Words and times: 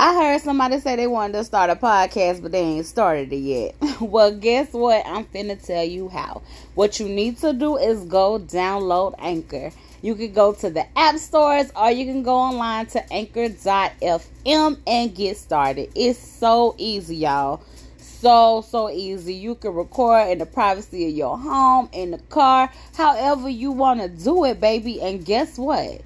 I 0.00 0.14
heard 0.14 0.42
somebody 0.42 0.78
say 0.78 0.94
they 0.94 1.08
wanted 1.08 1.32
to 1.32 1.44
start 1.44 1.70
a 1.70 1.74
podcast, 1.74 2.40
but 2.40 2.52
they 2.52 2.60
ain't 2.60 2.86
started 2.86 3.32
it 3.32 3.36
yet. 3.38 3.74
well, 4.00 4.30
guess 4.30 4.72
what? 4.72 5.04
I'm 5.04 5.24
finna 5.24 5.60
tell 5.60 5.82
you 5.82 6.08
how. 6.08 6.42
What 6.76 7.00
you 7.00 7.08
need 7.08 7.38
to 7.38 7.52
do 7.52 7.76
is 7.76 8.04
go 8.04 8.38
download 8.38 9.16
Anchor. 9.18 9.72
You 10.00 10.14
can 10.14 10.32
go 10.32 10.52
to 10.52 10.70
the 10.70 10.86
app 10.96 11.16
stores 11.16 11.72
or 11.74 11.90
you 11.90 12.04
can 12.04 12.22
go 12.22 12.36
online 12.36 12.86
to 12.86 13.12
anchor.fm 13.12 14.78
and 14.86 15.14
get 15.16 15.36
started. 15.36 15.90
It's 15.96 16.20
so 16.20 16.76
easy, 16.78 17.16
y'all. 17.16 17.64
So, 17.96 18.64
so 18.68 18.90
easy. 18.90 19.34
You 19.34 19.56
can 19.56 19.74
record 19.74 20.28
in 20.28 20.38
the 20.38 20.46
privacy 20.46 21.08
of 21.08 21.14
your 21.16 21.36
home, 21.36 21.88
in 21.90 22.12
the 22.12 22.18
car, 22.18 22.70
however 22.96 23.48
you 23.48 23.72
want 23.72 24.00
to 24.00 24.08
do 24.08 24.44
it, 24.44 24.60
baby. 24.60 25.02
And 25.02 25.24
guess 25.24 25.58
what? 25.58 26.02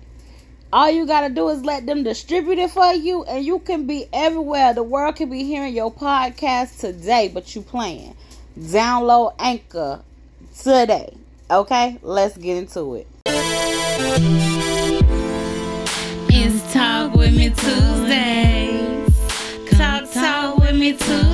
All 0.75 0.91
you 0.91 1.05
gotta 1.05 1.29
do 1.29 1.51
is 1.51 1.63
let 1.67 1.85
them 1.85 2.03
distribute 2.03 2.57
it 2.57 2.71
for 2.71 2.95
you, 2.95 3.25
and 3.25 3.45
you 3.45 3.59
can 3.59 3.87
be 3.87 4.07
everywhere. 4.11 4.73
The 4.73 4.83
world 4.83 5.17
can 5.17 5.29
be 5.29 5.45
hearing 5.45 5.75
your 5.75 5.93
podcast 5.93 6.81
today, 6.81 7.29
but 7.29 7.55
you 7.55 7.61
playing. 7.61 8.17
Download 8.59 9.35
Anchor 9.39 10.01
today. 10.59 11.15
Okay, 11.51 11.99
let's 12.01 12.39
get 12.39 12.57
into 12.57 12.95
it. 12.95 13.07
It's 16.31 16.73
Talk 16.73 17.13
With 17.17 17.37
Me 17.37 17.51
Tuesdays. 17.51 19.15
Talk, 19.77 20.11
talk 20.11 20.57
with 20.57 20.75
me 20.75 20.93
Tuesdays. 20.93 21.32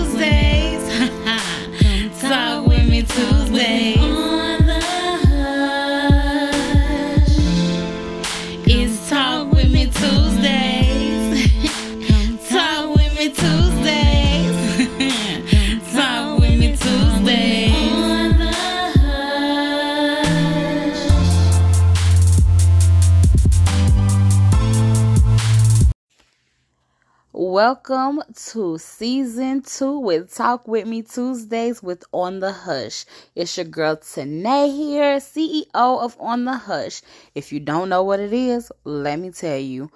Welcome 27.69 28.23
to 28.47 28.79
season 28.79 29.61
two 29.61 29.99
with 29.99 30.35
Talk 30.35 30.67
With 30.67 30.87
Me 30.87 31.03
Tuesdays 31.03 31.83
with 31.83 32.03
On 32.15 32.41
the 32.41 32.51
Hush. 32.51 33.05
It's 33.35 33.59
your 33.59 33.67
girl 33.67 33.97
Tanae 33.97 34.75
here, 34.75 35.19
CEO 35.19 35.67
of 35.75 36.17
On 36.19 36.47
the 36.47 36.55
Hush. 36.55 37.03
If 37.35 37.53
you 37.53 37.61
don't 37.61 37.91
know 37.91 38.03
what 38.03 38.21
it 38.21 38.33
is, 38.33 38.73
let 38.85 39.19
me 39.19 39.33
tell 39.33 39.59
you. 39.59 39.91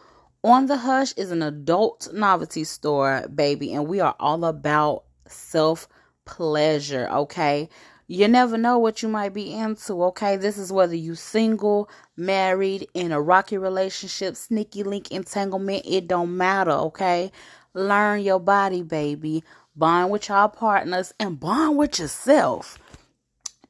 On 0.45 0.67
the 0.67 0.77
Hush 0.77 1.14
is 1.17 1.31
an 1.31 1.42
adult 1.42 2.11
novelty 2.12 2.64
store, 2.64 3.27
baby, 3.34 3.73
and 3.73 3.89
we 3.89 4.01
are 4.01 4.17
all 4.20 4.45
about 4.45 5.05
self 5.27 5.89
pleasure, 6.27 7.09
okay? 7.11 7.70
You 8.07 8.29
never 8.29 8.59
know 8.59 8.77
what 8.77 9.03
you 9.03 9.09
might 9.09 9.33
be 9.33 9.51
into, 9.51 10.05
okay? 10.05 10.36
This 10.36 10.59
is 10.59 10.70
whether 10.70 10.95
you 10.95 11.14
single, 11.14 11.89
married, 12.19 12.86
in 12.92 13.12
a 13.12 13.23
rocky 13.23 13.57
relationship, 13.57 14.36
sneaky 14.36 14.83
link 14.83 15.11
entanglement, 15.11 15.86
it 15.86 16.09
don't 16.09 16.36
matter, 16.36 16.73
okay? 16.73 17.33
Learn 17.75 18.20
your 18.20 18.39
body, 18.39 18.83
baby. 18.83 19.42
Bond 19.75 20.11
with 20.11 20.28
your 20.28 20.48
partners 20.48 21.15
and 21.19 21.41
bond 21.41 21.79
with 21.79 21.98
yourself. 21.98 22.79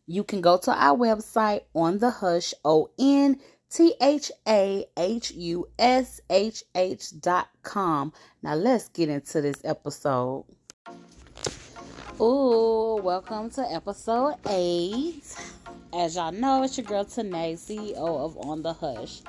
You 0.06 0.24
can 0.24 0.40
go 0.40 0.58
to 0.58 0.72
our 0.72 0.98
website 0.98 1.62
on 1.72 1.98
the 1.98 2.10
hush, 2.10 2.52
O 2.64 2.90
N 2.98 3.38
T 3.70 3.94
H 4.00 4.32
A 4.48 4.84
H 4.96 5.30
U 5.30 5.68
S 5.78 6.20
H 6.28 6.64
H 6.74 7.20
dot 7.20 7.48
com. 7.62 8.12
Now 8.42 8.54
let's 8.56 8.88
get 8.88 9.08
into 9.08 9.40
this 9.40 9.64
episode. 9.64 10.46
Ooh, 12.20 13.00
welcome 13.00 13.50
to 13.50 13.62
episode 13.72 14.34
eight. 14.48 15.22
As 15.94 16.16
y'all 16.16 16.32
know, 16.32 16.64
it's 16.64 16.76
your 16.76 16.86
girl 16.86 17.04
Tanae, 17.04 17.54
CEO 17.54 17.96
of 17.96 18.36
On 18.38 18.62
the 18.62 18.72
Hush. 18.72 19.22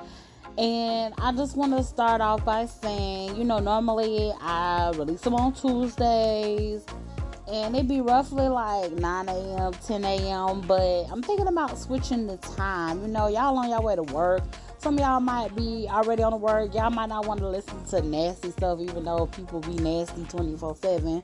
And 0.56 1.14
I 1.18 1.32
just 1.32 1.56
want 1.56 1.76
to 1.76 1.82
start 1.82 2.20
off 2.20 2.44
by 2.44 2.66
saying, 2.66 3.36
you 3.36 3.44
know, 3.44 3.58
normally 3.58 4.32
I 4.40 4.92
release 4.94 5.20
them 5.22 5.34
on 5.34 5.52
Tuesdays, 5.52 6.86
and 7.50 7.74
it'd 7.74 7.88
be 7.88 8.00
roughly 8.00 8.48
like 8.48 8.92
9 8.92 9.28
a.m., 9.28 9.72
10 9.72 10.04
a.m. 10.04 10.60
But 10.60 11.06
I'm 11.10 11.22
thinking 11.22 11.48
about 11.48 11.76
switching 11.76 12.28
the 12.28 12.36
time. 12.36 13.02
You 13.02 13.08
know, 13.08 13.26
y'all 13.26 13.58
on 13.58 13.68
your 13.68 13.82
way 13.82 13.96
to 13.96 14.04
work. 14.04 14.44
Some 14.78 14.94
of 14.94 15.00
y'all 15.00 15.18
might 15.18 15.56
be 15.56 15.88
already 15.90 16.22
on 16.22 16.30
the 16.30 16.36
work. 16.36 16.72
Y'all 16.74 16.90
might 16.90 17.08
not 17.08 17.26
want 17.26 17.40
to 17.40 17.48
listen 17.48 17.84
to 17.86 18.02
nasty 18.02 18.50
stuff, 18.52 18.78
even 18.80 19.04
though 19.04 19.26
people 19.26 19.60
be 19.60 19.74
nasty 19.74 20.24
24 20.24 20.76
7. 20.76 21.22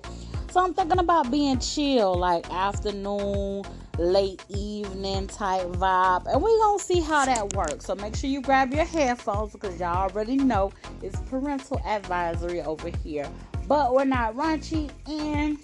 So 0.50 0.64
I'm 0.64 0.74
thinking 0.74 0.98
about 0.98 1.30
being 1.30 1.60
chill, 1.60 2.16
like 2.16 2.50
afternoon, 2.50 3.64
late 3.98 4.44
evening 4.48 5.26
type 5.26 5.66
vibe. 5.68 6.26
And 6.32 6.42
we 6.42 6.50
gonna 6.58 6.78
see 6.78 7.00
how 7.00 7.26
that 7.26 7.52
works. 7.54 7.84
So 7.84 7.94
make 7.94 8.16
sure 8.16 8.30
you 8.30 8.40
grab 8.40 8.72
your 8.72 8.84
headphones 8.84 9.52
because 9.52 9.78
y'all 9.78 10.10
already 10.10 10.36
know 10.36 10.72
it's 11.02 11.20
parental 11.20 11.80
advisory 11.84 12.62
over 12.62 12.90
here. 13.02 13.28
But 13.66 13.94
we're 13.94 14.04
not 14.04 14.34
raunchy 14.34 14.90
and 15.06 15.58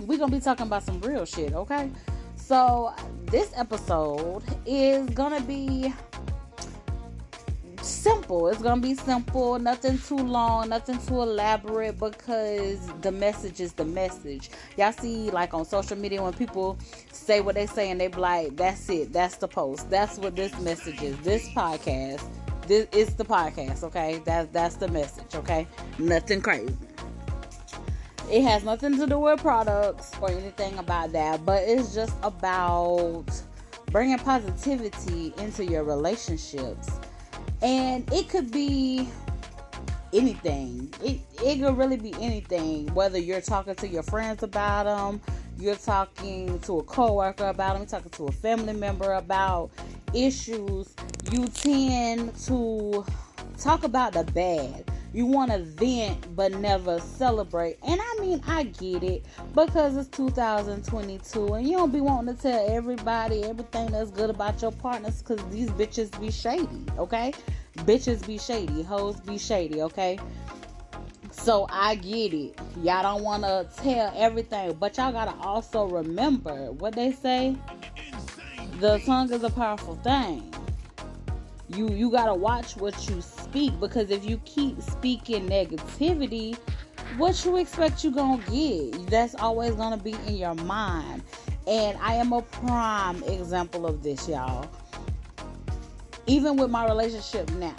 we're 0.00 0.18
gonna 0.18 0.32
be 0.32 0.40
talking 0.40 0.66
about 0.66 0.82
some 0.82 1.00
real 1.00 1.24
shit, 1.24 1.54
okay? 1.54 1.90
So 2.36 2.92
this 3.26 3.52
episode 3.56 4.42
is 4.66 5.08
gonna 5.10 5.40
be 5.40 5.92
simple. 7.84 8.48
It's 8.48 8.62
gonna 8.62 8.80
be 8.80 8.94
simple, 8.94 9.58
nothing 9.58 9.98
too 9.98 10.16
long, 10.16 10.68
nothing 10.68 10.98
too 10.98 11.22
elaborate 11.22 11.98
because 11.98 12.86
the 13.02 13.12
message 13.12 13.60
is 13.60 13.72
the 13.72 13.84
message. 13.84 14.50
Y'all 14.76 14.92
see, 14.92 15.30
like 15.30 15.54
on 15.54 15.64
social 15.64 15.96
media, 15.96 16.22
when 16.22 16.32
people 16.32 16.78
say 17.12 17.40
what 17.40 17.54
they 17.54 17.66
say 17.66 17.90
and 17.90 18.00
they 18.00 18.08
be 18.08 18.18
like, 18.18 18.56
"That's 18.56 18.88
it, 18.88 19.12
that's 19.12 19.36
the 19.36 19.48
post, 19.48 19.90
that's 19.90 20.18
what 20.18 20.36
this 20.36 20.58
message 20.60 21.02
is." 21.02 21.16
This 21.18 21.48
podcast, 21.50 22.22
this 22.66 22.86
is 22.92 23.14
the 23.14 23.24
podcast. 23.24 23.82
Okay, 23.84 24.20
that's 24.24 24.48
that's 24.52 24.76
the 24.76 24.88
message. 24.88 25.34
Okay, 25.34 25.66
nothing 25.98 26.40
crazy. 26.40 26.76
It 28.30 28.42
has 28.42 28.64
nothing 28.64 28.96
to 28.98 29.06
do 29.06 29.18
with 29.18 29.40
products 29.40 30.12
or 30.20 30.30
anything 30.30 30.78
about 30.78 31.12
that, 31.12 31.44
but 31.44 31.62
it's 31.64 31.94
just 31.94 32.14
about 32.22 33.26
bringing 33.90 34.18
positivity 34.18 35.34
into 35.38 35.64
your 35.64 35.84
relationships 35.84 36.90
and 37.64 38.12
it 38.12 38.28
could 38.28 38.52
be 38.52 39.08
anything. 40.12 40.92
It, 41.02 41.20
it 41.42 41.60
could 41.60 41.76
really 41.76 41.96
be 41.96 42.14
anything 42.20 42.92
whether 42.94 43.18
you're 43.18 43.40
talking 43.40 43.74
to 43.76 43.88
your 43.88 44.04
friends 44.04 44.42
about 44.42 44.84
them 44.84 45.20
you're 45.58 45.76
talking 45.76 46.58
to 46.60 46.78
a 46.80 46.82
coworker 46.84 47.48
about 47.48 47.72
them 47.72 47.82
you're 47.82 47.88
talking 47.88 48.10
to 48.10 48.26
a 48.26 48.32
family 48.32 48.72
member 48.72 49.14
about 49.14 49.70
issues 50.12 50.94
you 51.32 51.46
tend 51.48 52.36
to 52.36 53.04
talk 53.58 53.84
about 53.84 54.12
the 54.12 54.24
bad. 54.24 54.90
You 55.12 55.26
want 55.26 55.52
to 55.52 55.62
vent 55.62 56.34
but 56.34 56.52
never 56.54 56.98
celebrate. 56.98 57.78
And 57.86 58.00
i 58.00 58.16
mean 58.20 58.42
i 58.46 58.64
get 58.64 59.02
it 59.02 59.24
because 59.54 59.96
it's 59.96 60.08
2022 60.08 61.54
and 61.54 61.68
you 61.68 61.76
don't 61.76 61.92
be 61.92 62.00
wanting 62.00 62.34
to 62.34 62.42
tell 62.42 62.66
everybody 62.68 63.44
everything 63.44 63.90
that's 63.92 64.10
good 64.10 64.30
about 64.30 64.60
your 64.60 64.72
partners 64.72 65.22
because 65.22 65.44
these 65.50 65.70
bitches 65.70 66.18
be 66.20 66.30
shady 66.30 66.84
okay 66.98 67.32
bitches 67.78 68.26
be 68.26 68.38
shady 68.38 68.82
hoes 68.82 69.20
be 69.20 69.38
shady 69.38 69.82
okay 69.82 70.18
so 71.34 71.66
I 71.68 71.96
get 71.96 72.32
it. 72.32 72.58
Y'all 72.82 73.02
don't 73.02 73.22
want 73.22 73.42
to 73.42 73.68
tell 73.82 74.12
everything, 74.16 74.72
but 74.74 74.96
y'all 74.96 75.12
got 75.12 75.26
to 75.26 75.46
also 75.46 75.86
remember 75.86 76.72
what 76.72 76.94
they 76.94 77.12
say. 77.12 77.56
The 78.80 78.98
tongue 79.00 79.32
is 79.32 79.42
a 79.42 79.50
powerful 79.50 79.96
thing. 79.96 80.54
You 81.68 81.90
you 81.90 82.10
got 82.10 82.26
to 82.26 82.34
watch 82.34 82.76
what 82.76 83.08
you 83.08 83.20
speak 83.20 83.78
because 83.80 84.10
if 84.10 84.24
you 84.24 84.38
keep 84.44 84.80
speaking 84.80 85.48
negativity, 85.48 86.56
what 87.16 87.44
you 87.44 87.56
expect 87.56 88.04
you 88.04 88.10
going 88.10 88.42
to 88.42 88.50
get? 88.50 89.06
That's 89.08 89.34
always 89.34 89.74
going 89.74 89.98
to 89.98 90.02
be 90.02 90.14
in 90.26 90.36
your 90.36 90.54
mind. 90.54 91.22
And 91.66 91.98
I 92.00 92.14
am 92.14 92.32
a 92.32 92.42
prime 92.42 93.22
example 93.24 93.86
of 93.86 94.02
this, 94.02 94.28
y'all. 94.28 94.68
Even 96.26 96.56
with 96.56 96.70
my 96.70 96.86
relationship 96.86 97.50
now 97.52 97.74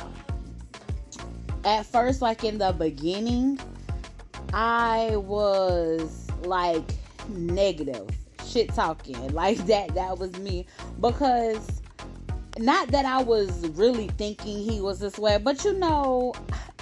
at 1.65 1.85
first, 1.85 2.21
like 2.21 2.43
in 2.43 2.59
the 2.59 2.71
beginning, 2.71 3.59
I 4.53 5.15
was 5.17 6.27
like 6.43 6.83
negative, 7.27 8.07
shit 8.45 8.73
talking, 8.73 9.27
like 9.33 9.57
that. 9.65 9.95
That 9.95 10.17
was 10.17 10.31
me 10.39 10.67
because 11.01 11.81
not 12.57 12.89
that 12.89 13.05
I 13.05 13.21
was 13.21 13.67
really 13.69 14.07
thinking 14.09 14.59
he 14.59 14.79
was 14.79 14.99
this 14.99 15.17
way, 15.17 15.39
but 15.41 15.63
you 15.65 15.73
know, 15.73 16.33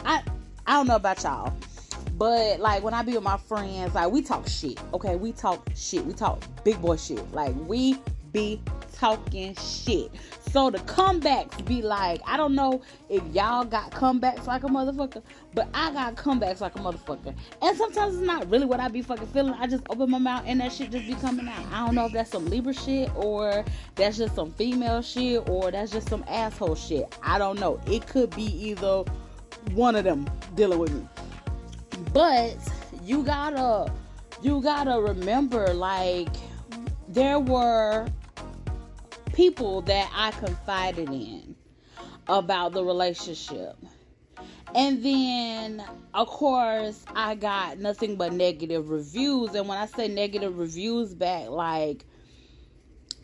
I 0.06 0.21
I 0.68 0.74
don't 0.74 0.88
know 0.88 0.98
about 0.98 1.24
y'all, 1.24 1.54
but 2.18 2.59
like 2.59 2.83
when 2.83 2.94
I 2.94 3.04
be 3.04 3.13
with 3.13 3.24
my 3.24 3.38
friends, 3.38 3.95
like 3.95 4.12
we 4.12 4.21
talk 4.21 4.48
shit. 4.50 4.80
Okay, 4.94 5.16
we 5.16 5.31
talk 5.31 5.66
shit. 5.75 6.06
We 6.06 6.13
talk 6.13 6.44
big 6.66 6.81
boy 6.81 6.98
shit. 6.98 7.31
Like 7.31 7.56
we 7.68 7.98
be 8.33 8.62
talking 8.94 9.56
shit. 9.56 10.12
So 10.51 10.69
the 10.69 10.78
comebacks 10.80 11.66
be 11.66 11.81
like, 11.81 12.22
I 12.25 12.38
don't 12.38 12.56
know 12.56 12.81
if 13.10 13.24
y'all 13.34 13.66
got 13.66 13.92
comebacks 13.92 14.45
like 14.45 14.63
a 14.63 14.68
motherfucker, 14.68 15.24
but 15.54 15.68
I 15.74 15.92
got 15.92 16.16
comebacks 16.16 16.62
like 16.62 16.75
a 16.75 16.80
motherfucker. 16.80 17.36
And 17.62 17.78
sometimes 17.78 18.16
it's 18.16 18.25
not 18.25 18.50
really 18.50 18.66
what 18.66 18.80
I 18.80 18.88
be 18.88 19.01
fucking 19.01 19.28
feeling. 19.28 19.56
I 19.60 19.68
just 19.68 19.84
open 19.90 20.12
my 20.12 20.19
mouth 20.19 20.44
and 20.45 20.60
that 20.62 20.72
shit 20.72 20.92
just 20.92 21.07
be 21.07 21.16
coming 21.16 21.48
out. 21.48 21.66
I 21.72 21.86
don't 21.86 21.95
know 21.95 22.06
if 22.06 22.13
that's 22.13 22.31
some 22.31 22.45
Libra 22.45 22.74
shit 22.74 23.10
or 23.16 23.66
that's 23.95 24.18
just 24.18 24.36
some 24.36 24.51
female 24.51 25.01
shit 25.01 25.48
or 25.50 25.72
that's 25.72 25.92
just 25.92 26.07
some 26.07 26.24
asshole 26.28 26.75
shit. 26.75 27.18
I 27.24 27.40
don't 27.40 27.60
know. 27.60 27.81
It 27.88 28.06
could 28.07 28.36
be 28.36 28.45
either 28.69 29.04
one 29.74 29.95
of 29.95 30.04
them 30.04 30.30
dealing 30.56 30.80
with 30.80 30.92
me. 30.92 31.07
But 32.13 32.57
you 33.04 33.24
gotta 33.24 33.92
you 34.42 34.62
gotta 34.62 35.01
remember 35.01 35.74
like 35.74 36.30
there 37.07 37.40
were 37.40 38.07
people 39.33 39.81
that 39.81 40.09
I 40.13 40.31
confided 40.31 41.09
in 41.09 41.56
about 42.27 42.74
the 42.74 42.83
relationship. 42.83 43.75
And 44.75 45.03
then, 45.03 45.83
of 46.13 46.27
course, 46.27 47.06
I 47.15 47.35
got 47.35 47.77
nothing 47.80 48.15
but 48.15 48.33
negative 48.33 48.89
reviews. 48.89 49.53
And 49.53 49.68
when 49.68 49.77
I 49.77 49.88
say 49.88 50.07
negative 50.07 50.57
reviews 50.57 51.13
back, 51.13 51.50
like 51.50 52.06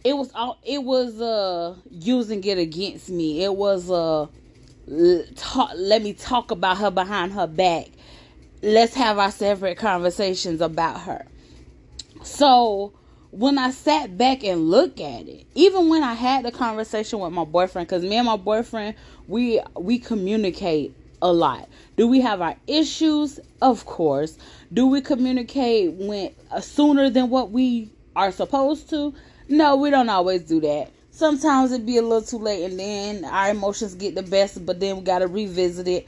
it 0.03 0.15
was 0.15 0.31
all 0.33 0.59
it 0.63 0.83
was 0.83 1.19
uh 1.19 1.75
using 1.89 2.43
it 2.43 2.57
against 2.57 3.09
me. 3.09 3.43
It 3.43 3.55
was 3.55 3.89
uh 3.89 4.27
talk, 5.35 5.71
let 5.75 6.01
me 6.01 6.13
talk 6.13 6.51
about 6.51 6.77
her 6.77 6.91
behind 6.91 7.33
her 7.33 7.47
back. 7.47 7.87
Let's 8.61 8.93
have 8.95 9.17
our 9.17 9.31
separate 9.31 9.77
conversations 9.77 10.61
about 10.61 11.01
her. 11.01 11.25
So 12.23 12.93
when 13.31 13.59
I 13.59 13.71
sat 13.71 14.17
back 14.17 14.43
and 14.43 14.69
looked 14.69 14.99
at 14.99 15.27
it, 15.27 15.45
even 15.53 15.89
when 15.89 16.03
I 16.03 16.13
had 16.13 16.45
the 16.45 16.51
conversation 16.51 17.19
with 17.19 17.31
my 17.31 17.43
boyfriend, 17.45 17.87
because 17.87 18.03
me 18.03 18.15
and 18.15 18.25
my 18.25 18.37
boyfriend, 18.37 18.95
we 19.27 19.61
we 19.75 19.99
communicate 19.99 20.95
a 21.21 21.31
lot. 21.31 21.69
Do 21.95 22.07
we 22.07 22.21
have 22.21 22.41
our 22.41 22.55
issues? 22.65 23.39
Of 23.61 23.85
course. 23.85 24.37
Do 24.73 24.87
we 24.87 25.01
communicate 25.01 25.93
when 25.93 26.33
uh, 26.51 26.61
sooner 26.61 27.09
than 27.09 27.29
what 27.29 27.51
we 27.51 27.91
are 28.15 28.31
supposed 28.31 28.89
to? 28.89 29.13
No, 29.47 29.75
we 29.75 29.89
don't 29.89 30.09
always 30.09 30.43
do 30.43 30.59
that. 30.61 30.91
Sometimes 31.11 31.71
it 31.71 31.85
be 31.85 31.97
a 31.97 32.01
little 32.01 32.21
too 32.21 32.37
late, 32.37 32.63
and 32.63 32.79
then 32.79 33.25
our 33.25 33.49
emotions 33.49 33.93
get 33.93 34.15
the 34.15 34.23
best. 34.23 34.65
But 34.65 34.79
then 34.79 34.97
we 34.97 35.01
gotta 35.03 35.27
revisit 35.27 35.87
it. 35.87 36.07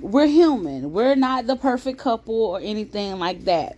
We're 0.00 0.26
human. 0.26 0.92
We're 0.92 1.16
not 1.16 1.46
the 1.46 1.56
perfect 1.56 1.98
couple 1.98 2.34
or 2.34 2.60
anything 2.60 3.18
like 3.18 3.44
that. 3.44 3.76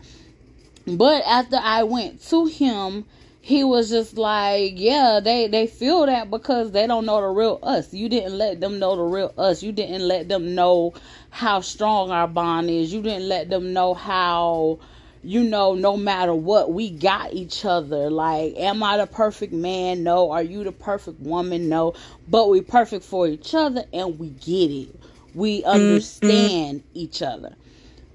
But 0.87 1.23
after 1.27 1.57
I 1.57 1.85
went 1.85 2.23
to 2.29 2.47
him, 2.47 3.07
he 3.41 3.63
was 3.63 3.91
just 3.91 4.17
like, 4.17 4.73
yeah, 4.77 5.21
they 5.23 5.49
they 5.49 5.67
feel 5.67 6.07
that 6.07 6.31
because 6.31 6.73
they 6.73 6.87
don't 6.87 7.07
know 7.07 7.21
the 7.21 7.29
real 7.29 7.59
us. 7.63 7.93
You 7.93 8.09
didn't 8.09 8.39
let 8.39 8.61
them 8.61 8.79
know 8.79 8.97
the 8.97 9.03
real 9.03 9.35
us. 9.37 9.63
You 9.63 9.73
didn't 9.73 10.07
let 10.07 10.29
them 10.29 10.55
know 10.55 10.95
how 11.31 11.61
strong 11.61 12.11
our 12.11 12.29
bond 12.29 12.71
is. 12.71 12.93
You 12.93 13.03
didn't 13.03 13.29
let 13.29 13.51
them 13.51 13.73
know 13.73 13.95
how 13.95 14.79
you 15.25 15.43
know, 15.43 15.75
no 15.75 15.97
matter 15.97 16.35
what, 16.35 16.73
we 16.73 16.91
got 16.91 17.33
each 17.33 17.65
other. 17.65 18.11
Like, 18.11 18.57
am 18.57 18.83
I 18.83 18.99
the 18.99 19.07
perfect 19.07 19.53
man? 19.53 20.03
No. 20.03 20.31
Are 20.31 20.43
you 20.43 20.65
the 20.65 20.73
perfect 20.73 21.21
woman? 21.21 21.69
No. 21.69 21.95
But 22.29 22.51
we 22.51 22.61
perfect 22.61 23.05
for 23.05 23.27
each 23.27 23.55
other 23.55 23.85
and 23.93 24.19
we 24.19 24.29
get 24.29 24.71
it. 24.71 25.01
We 25.35 25.63
mm-hmm. 25.63 25.71
understand 25.71 26.81
mm-hmm. 26.81 26.99
each 26.99 27.23
other. 27.23 27.55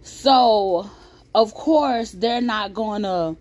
So 0.04 0.90
of 1.34 1.54
course, 1.54 2.12
they're 2.12 2.42
not 2.42 2.74
to 3.04 3.38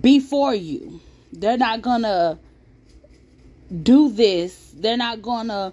be 0.00 0.20
for 0.20 0.54
you. 0.54 1.00
They're 1.32 1.58
not 1.58 1.82
to 1.82 2.38
do 3.82 4.10
this. 4.10 4.72
They're 4.74 4.96
not 4.96 5.22
to 5.22 5.72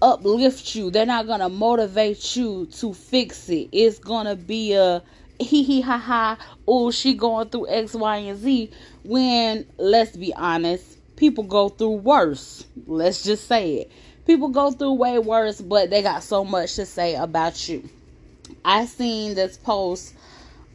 uplift 0.00 0.74
you. 0.74 0.90
They're 0.90 1.06
not 1.06 1.26
to 1.26 1.48
motivate 1.48 2.36
you 2.36 2.66
to 2.66 2.94
fix 2.94 3.48
it. 3.50 3.68
It's 3.72 3.98
to 3.98 4.36
be 4.36 4.72
a 4.72 5.02
hee 5.38 5.62
hee 5.62 5.80
ha 5.80 5.98
ha. 5.98 6.38
Oh, 6.66 6.90
she 6.90 7.14
going 7.14 7.50
through 7.50 7.68
X, 7.68 7.94
Y, 7.94 8.16
and 8.16 8.38
Z. 8.38 8.70
When, 9.04 9.66
let's 9.76 10.16
be 10.16 10.32
honest, 10.34 10.84
people 11.16 11.44
go 11.44 11.68
through 11.68 11.96
worse. 11.96 12.64
Let's 12.86 13.22
just 13.22 13.46
say 13.46 13.74
it. 13.74 13.90
People 14.26 14.48
go 14.48 14.70
through 14.70 14.94
way 14.94 15.18
worse, 15.18 15.60
but 15.60 15.90
they 15.90 16.02
got 16.02 16.22
so 16.22 16.44
much 16.44 16.76
to 16.76 16.86
say 16.86 17.14
about 17.14 17.68
you. 17.68 17.88
I 18.64 18.86
seen 18.86 19.34
this 19.34 19.56
post 19.56 20.14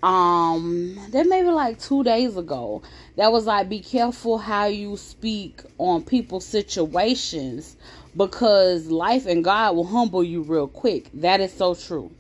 um 0.04 1.00
that 1.10 1.26
maybe 1.28 1.48
like 1.48 1.80
two 1.80 2.04
days 2.04 2.38
ago 2.38 2.84
that 3.16 3.32
was 3.32 3.46
like 3.46 3.70
be 3.70 3.80
careful 3.80 4.38
how 4.38 4.66
you 4.66 4.98
speak 4.98 5.62
on 5.78 6.04
people's 6.04 6.46
situations 6.46 7.76
because 8.16 8.88
life 8.88 9.26
and 9.26 9.44
God 9.44 9.76
will 9.76 9.86
humble 9.86 10.24
you 10.24 10.42
real 10.42 10.68
quick. 10.68 11.10
That 11.14 11.40
is 11.42 11.54
so 11.54 11.76
true. 11.76 12.12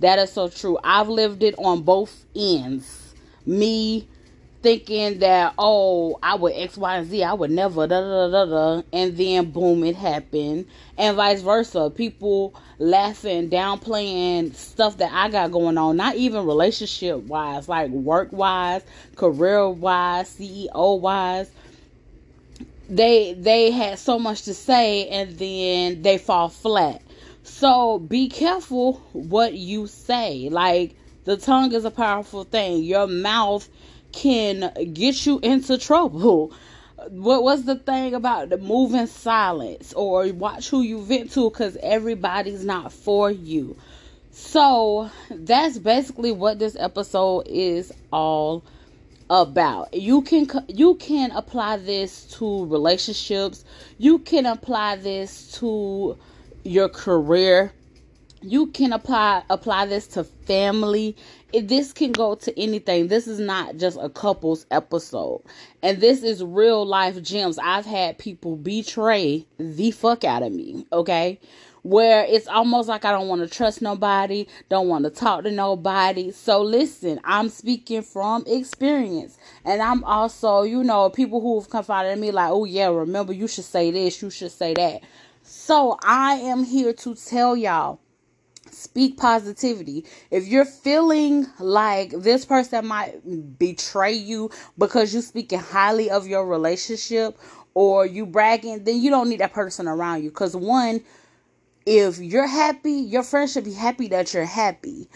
That 0.00 0.18
is 0.18 0.32
so 0.32 0.48
true. 0.48 0.78
I've 0.82 1.08
lived 1.08 1.42
it 1.42 1.54
on 1.58 1.82
both 1.82 2.24
ends. 2.34 3.14
Me 3.46 4.08
thinking 4.64 5.18
that 5.18 5.52
oh 5.58 6.18
I 6.22 6.36
would 6.36 6.54
X 6.54 6.78
Y 6.78 6.96
and 6.96 7.08
Z 7.08 7.22
I 7.22 7.34
would 7.34 7.50
never 7.50 7.86
da 7.86 8.00
da 8.00 8.28
da 8.30 8.44
da 8.46 8.82
and 8.94 9.14
then 9.14 9.50
boom 9.50 9.84
it 9.84 9.94
happened. 9.94 10.66
And 10.96 11.16
vice 11.16 11.42
versa. 11.42 11.92
People 11.94 12.54
laughing 12.78 13.50
downplaying 13.50 14.54
stuff 14.54 14.96
that 14.96 15.12
I 15.12 15.28
got 15.28 15.52
going 15.52 15.76
on. 15.76 15.98
Not 15.98 16.16
even 16.16 16.46
relationship 16.46 17.24
wise 17.24 17.68
like 17.68 17.90
work 17.90 18.32
wise 18.32 18.82
career 19.16 19.68
wise 19.68 20.34
CEO 20.34 20.98
wise 20.98 21.50
they 22.88 23.34
they 23.34 23.70
had 23.70 23.98
so 23.98 24.18
much 24.18 24.42
to 24.42 24.54
say 24.54 25.08
and 25.08 25.38
then 25.38 26.00
they 26.00 26.16
fall 26.16 26.48
flat. 26.48 27.02
So 27.42 27.98
be 27.98 28.30
careful 28.30 28.94
what 29.12 29.52
you 29.52 29.86
say. 29.88 30.48
Like 30.48 30.96
the 31.24 31.36
tongue 31.36 31.72
is 31.74 31.84
a 31.84 31.90
powerful 31.90 32.44
thing. 32.44 32.82
Your 32.82 33.06
mouth 33.06 33.68
can 34.14 34.72
get 34.92 35.26
you 35.26 35.40
into 35.42 35.76
trouble. 35.76 36.52
What 37.08 37.42
was 37.42 37.64
the 37.64 37.74
thing 37.74 38.14
about 38.14 38.48
the 38.48 38.56
moving 38.56 39.08
silence 39.08 39.92
or 39.92 40.32
watch 40.32 40.70
who 40.70 40.82
you 40.82 41.02
vent 41.02 41.32
to 41.32 41.50
because 41.50 41.76
everybody's 41.82 42.64
not 42.64 42.92
for 42.92 43.30
you. 43.30 43.76
So 44.30 45.10
that's 45.30 45.78
basically 45.78 46.32
what 46.32 46.58
this 46.58 46.76
episode 46.78 47.46
is 47.46 47.92
all 48.12 48.64
about. 49.28 49.92
You 49.92 50.22
can 50.22 50.48
you 50.68 50.94
can 50.94 51.30
apply 51.32 51.78
this 51.78 52.24
to 52.38 52.66
relationships. 52.66 53.64
You 53.98 54.20
can 54.20 54.46
apply 54.46 54.96
this 54.96 55.50
to 55.58 56.16
your 56.62 56.88
career 56.88 57.72
you 58.44 58.66
can 58.66 58.92
apply 58.92 59.42
apply 59.48 59.86
this 59.86 60.06
to 60.08 60.24
family. 60.24 61.16
This 61.52 61.92
can 61.92 62.12
go 62.12 62.34
to 62.34 62.60
anything. 62.60 63.08
This 63.08 63.26
is 63.26 63.38
not 63.38 63.78
just 63.78 63.96
a 64.00 64.10
couples 64.10 64.66
episode. 64.70 65.42
And 65.82 66.00
this 66.00 66.22
is 66.22 66.42
real 66.42 66.84
life 66.84 67.22
gems. 67.22 67.58
I've 67.58 67.86
had 67.86 68.18
people 68.18 68.56
betray 68.56 69.46
the 69.58 69.90
fuck 69.92 70.24
out 70.24 70.42
of 70.42 70.52
me 70.52 70.86
okay? 70.92 71.40
Where 71.82 72.24
it's 72.24 72.46
almost 72.46 72.88
like 72.88 73.04
i 73.04 73.12
don't 73.12 73.28
want 73.28 73.42
to 73.42 73.48
trust 73.48 73.82
nobody 73.82 74.46
don't 74.70 74.88
want 74.88 75.04
to 75.04 75.10
talk 75.10 75.44
to 75.44 75.50
nobody. 75.50 76.30
So 76.30 76.62
listen 76.62 77.20
i'm 77.24 77.48
speaking 77.48 78.02
from 78.02 78.44
experience. 78.46 79.38
And 79.64 79.80
i'm 79.80 80.04
also 80.04 80.62
you 80.62 80.84
know 80.84 81.08
people 81.08 81.40
who 81.40 81.58
have 81.60 81.70
confided 81.70 82.12
in 82.12 82.20
me 82.20 82.30
like 82.30 82.50
oh 82.50 82.64
yeah 82.64 82.88
remember 82.88 83.32
you 83.32 83.48
should 83.48 83.64
say 83.64 83.90
this 83.90 84.20
you 84.20 84.28
should 84.28 84.52
say 84.52 84.74
that. 84.74 85.02
So 85.42 85.98
i 86.02 86.34
am 86.34 86.64
here 86.64 86.92
to 86.92 87.14
tell 87.14 87.56
y'all 87.56 88.00
speak 88.94 89.16
positivity. 89.16 90.04
If 90.30 90.46
you're 90.46 90.64
feeling 90.64 91.48
like 91.58 92.10
this 92.12 92.44
person 92.44 92.86
might 92.86 93.58
betray 93.58 94.12
you 94.12 94.52
because 94.78 95.12
you're 95.12 95.20
speaking 95.20 95.58
highly 95.58 96.10
of 96.10 96.28
your 96.28 96.46
relationship 96.46 97.36
or 97.74 98.06
you 98.06 98.24
bragging, 98.24 98.84
then 98.84 99.00
you 99.00 99.10
don't 99.10 99.28
need 99.28 99.40
that 99.40 99.52
person 99.52 99.88
around 99.88 100.22
you. 100.22 100.30
Because 100.30 100.54
one, 100.54 101.02
if 101.84 102.20
you're 102.20 102.46
happy, 102.46 102.92
your 102.92 103.24
friend 103.24 103.50
should 103.50 103.64
be 103.64 103.72
happy 103.72 104.06
that 104.08 104.32
you're 104.32 104.44
happy. 104.44 105.08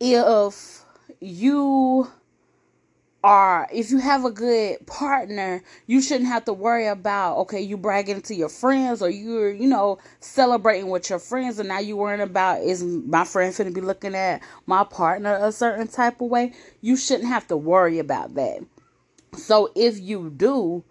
If 0.00 0.82
you 1.20 2.08
are 3.24 3.68
if 3.72 3.90
you 3.90 3.98
have 3.98 4.24
a 4.24 4.30
good 4.30 4.86
partner, 4.86 5.62
you 5.86 6.00
shouldn't 6.00 6.28
have 6.28 6.44
to 6.44 6.52
worry 6.52 6.86
about 6.86 7.36
okay, 7.38 7.60
you 7.60 7.76
bragging 7.76 8.22
to 8.22 8.34
your 8.34 8.48
friends 8.48 9.02
or 9.02 9.10
you're, 9.10 9.52
you 9.52 9.66
know, 9.66 9.98
celebrating 10.20 10.88
with 10.88 11.10
your 11.10 11.18
friends 11.18 11.58
and 11.58 11.68
now 11.68 11.80
you 11.80 11.96
worrying 11.96 12.20
about 12.20 12.62
is 12.62 12.82
my 12.84 13.24
friend 13.24 13.52
finna 13.52 13.74
be 13.74 13.80
looking 13.80 14.14
at 14.14 14.40
my 14.66 14.84
partner 14.84 15.38
a 15.40 15.50
certain 15.50 15.88
type 15.88 16.20
of 16.20 16.28
way. 16.28 16.52
You 16.80 16.96
shouldn't 16.96 17.28
have 17.28 17.46
to 17.48 17.56
worry 17.56 17.98
about 17.98 18.34
that. 18.34 18.60
So 19.36 19.72
if 19.74 19.98
you 19.98 20.30
do, 20.30 20.84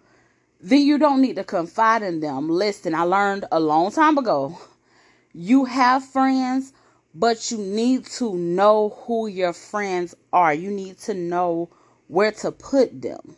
then 0.60 0.82
you 0.82 0.98
don't 0.98 1.22
need 1.22 1.36
to 1.36 1.44
confide 1.44 2.02
in 2.02 2.20
them. 2.20 2.48
Listen, 2.48 2.94
I 2.94 3.02
learned 3.02 3.46
a 3.50 3.60
long 3.60 3.90
time 3.90 4.18
ago. 4.18 4.58
You 5.32 5.64
have 5.66 6.04
friends, 6.04 6.72
but 7.14 7.50
you 7.50 7.58
need 7.58 8.06
to 8.06 8.34
know 8.34 8.90
who 9.06 9.28
your 9.28 9.52
friends 9.52 10.14
are. 10.32 10.52
You 10.52 10.70
need 10.70 10.98
to 11.00 11.14
know 11.14 11.70
where 12.08 12.32
to 12.32 12.50
put 12.50 13.00
them. 13.00 13.36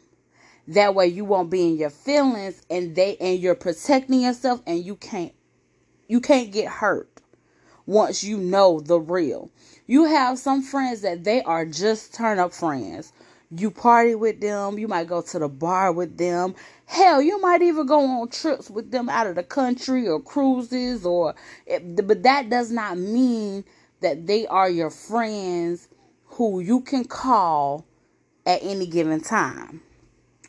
That 0.68 0.94
way 0.94 1.08
you 1.08 1.24
won't 1.24 1.50
be 1.50 1.66
in 1.66 1.76
your 1.76 1.90
feelings 1.90 2.62
and 2.70 2.94
they 2.94 3.16
and 3.18 3.38
you're 3.38 3.56
protecting 3.56 4.20
yourself 4.20 4.62
and 4.66 4.84
you 4.84 4.96
can't 4.96 5.32
you 6.08 6.20
can't 6.20 6.52
get 6.52 6.68
hurt 6.68 7.20
once 7.86 8.22
you 8.22 8.38
know 8.38 8.80
the 8.80 8.98
real. 9.00 9.50
You 9.86 10.04
have 10.04 10.38
some 10.38 10.62
friends 10.62 11.00
that 11.00 11.24
they 11.24 11.42
are 11.42 11.66
just 11.66 12.14
turn 12.14 12.38
up 12.38 12.52
friends. 12.52 13.12
You 13.50 13.72
party 13.72 14.14
with 14.14 14.40
them, 14.40 14.78
you 14.78 14.86
might 14.86 15.08
go 15.08 15.22
to 15.22 15.38
the 15.40 15.48
bar 15.48 15.90
with 15.90 16.16
them. 16.16 16.54
Hell, 16.86 17.20
you 17.20 17.40
might 17.40 17.62
even 17.62 17.86
go 17.86 17.98
on 18.04 18.28
trips 18.28 18.70
with 18.70 18.92
them 18.92 19.08
out 19.08 19.26
of 19.26 19.34
the 19.34 19.42
country 19.42 20.06
or 20.06 20.20
cruises 20.20 21.04
or 21.04 21.34
but 21.96 22.22
that 22.22 22.48
does 22.48 22.70
not 22.70 22.96
mean 22.96 23.64
that 24.00 24.28
they 24.28 24.46
are 24.46 24.70
your 24.70 24.90
friends 24.90 25.88
who 26.26 26.60
you 26.60 26.80
can 26.80 27.04
call 27.04 27.84
at 28.46 28.60
any 28.62 28.86
given 28.86 29.20
time. 29.20 29.82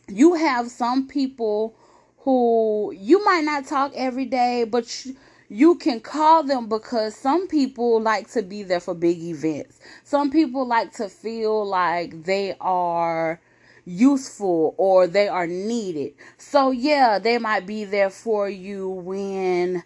You 0.08 0.34
have 0.34 0.70
some 0.70 1.08
people 1.08 1.74
who 2.18 2.92
you 2.96 3.24
might 3.24 3.44
not 3.44 3.66
talk 3.66 3.92
every 3.94 4.24
day, 4.24 4.64
but 4.64 5.06
you, 5.48 5.74
can 5.76 6.00
call 6.00 6.42
them 6.42 6.68
because 6.68 7.14
some 7.14 7.48
people 7.48 8.00
like 8.00 8.30
to 8.30 8.42
be 8.42 8.62
there 8.62 8.80
for 8.80 8.94
big 8.94 9.18
events. 9.22 9.80
Some 10.04 10.30
people 10.30 10.66
like 10.66 10.92
to 10.94 11.08
feel 11.08 11.66
like 11.66 12.24
they 12.24 12.56
are 12.60 13.40
useful 13.84 14.74
or 14.78 15.06
they 15.06 15.28
are 15.28 15.46
needed. 15.46 16.14
So, 16.38 16.70
yeah, 16.70 17.18
they 17.18 17.38
might 17.38 17.66
be 17.66 17.84
there 17.84 18.10
for 18.10 18.48
you 18.48 18.88
when 18.88 19.82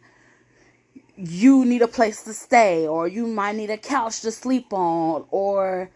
you 1.16 1.64
need 1.64 1.80
a 1.80 1.88
place 1.88 2.22
to 2.24 2.34
stay, 2.34 2.86
or 2.86 3.08
you 3.08 3.26
might 3.26 3.56
need 3.56 3.70
a 3.70 3.78
couch 3.78 4.20
to 4.20 4.30
sleep 4.30 4.72
on, 4.72 5.24
or 5.30 5.90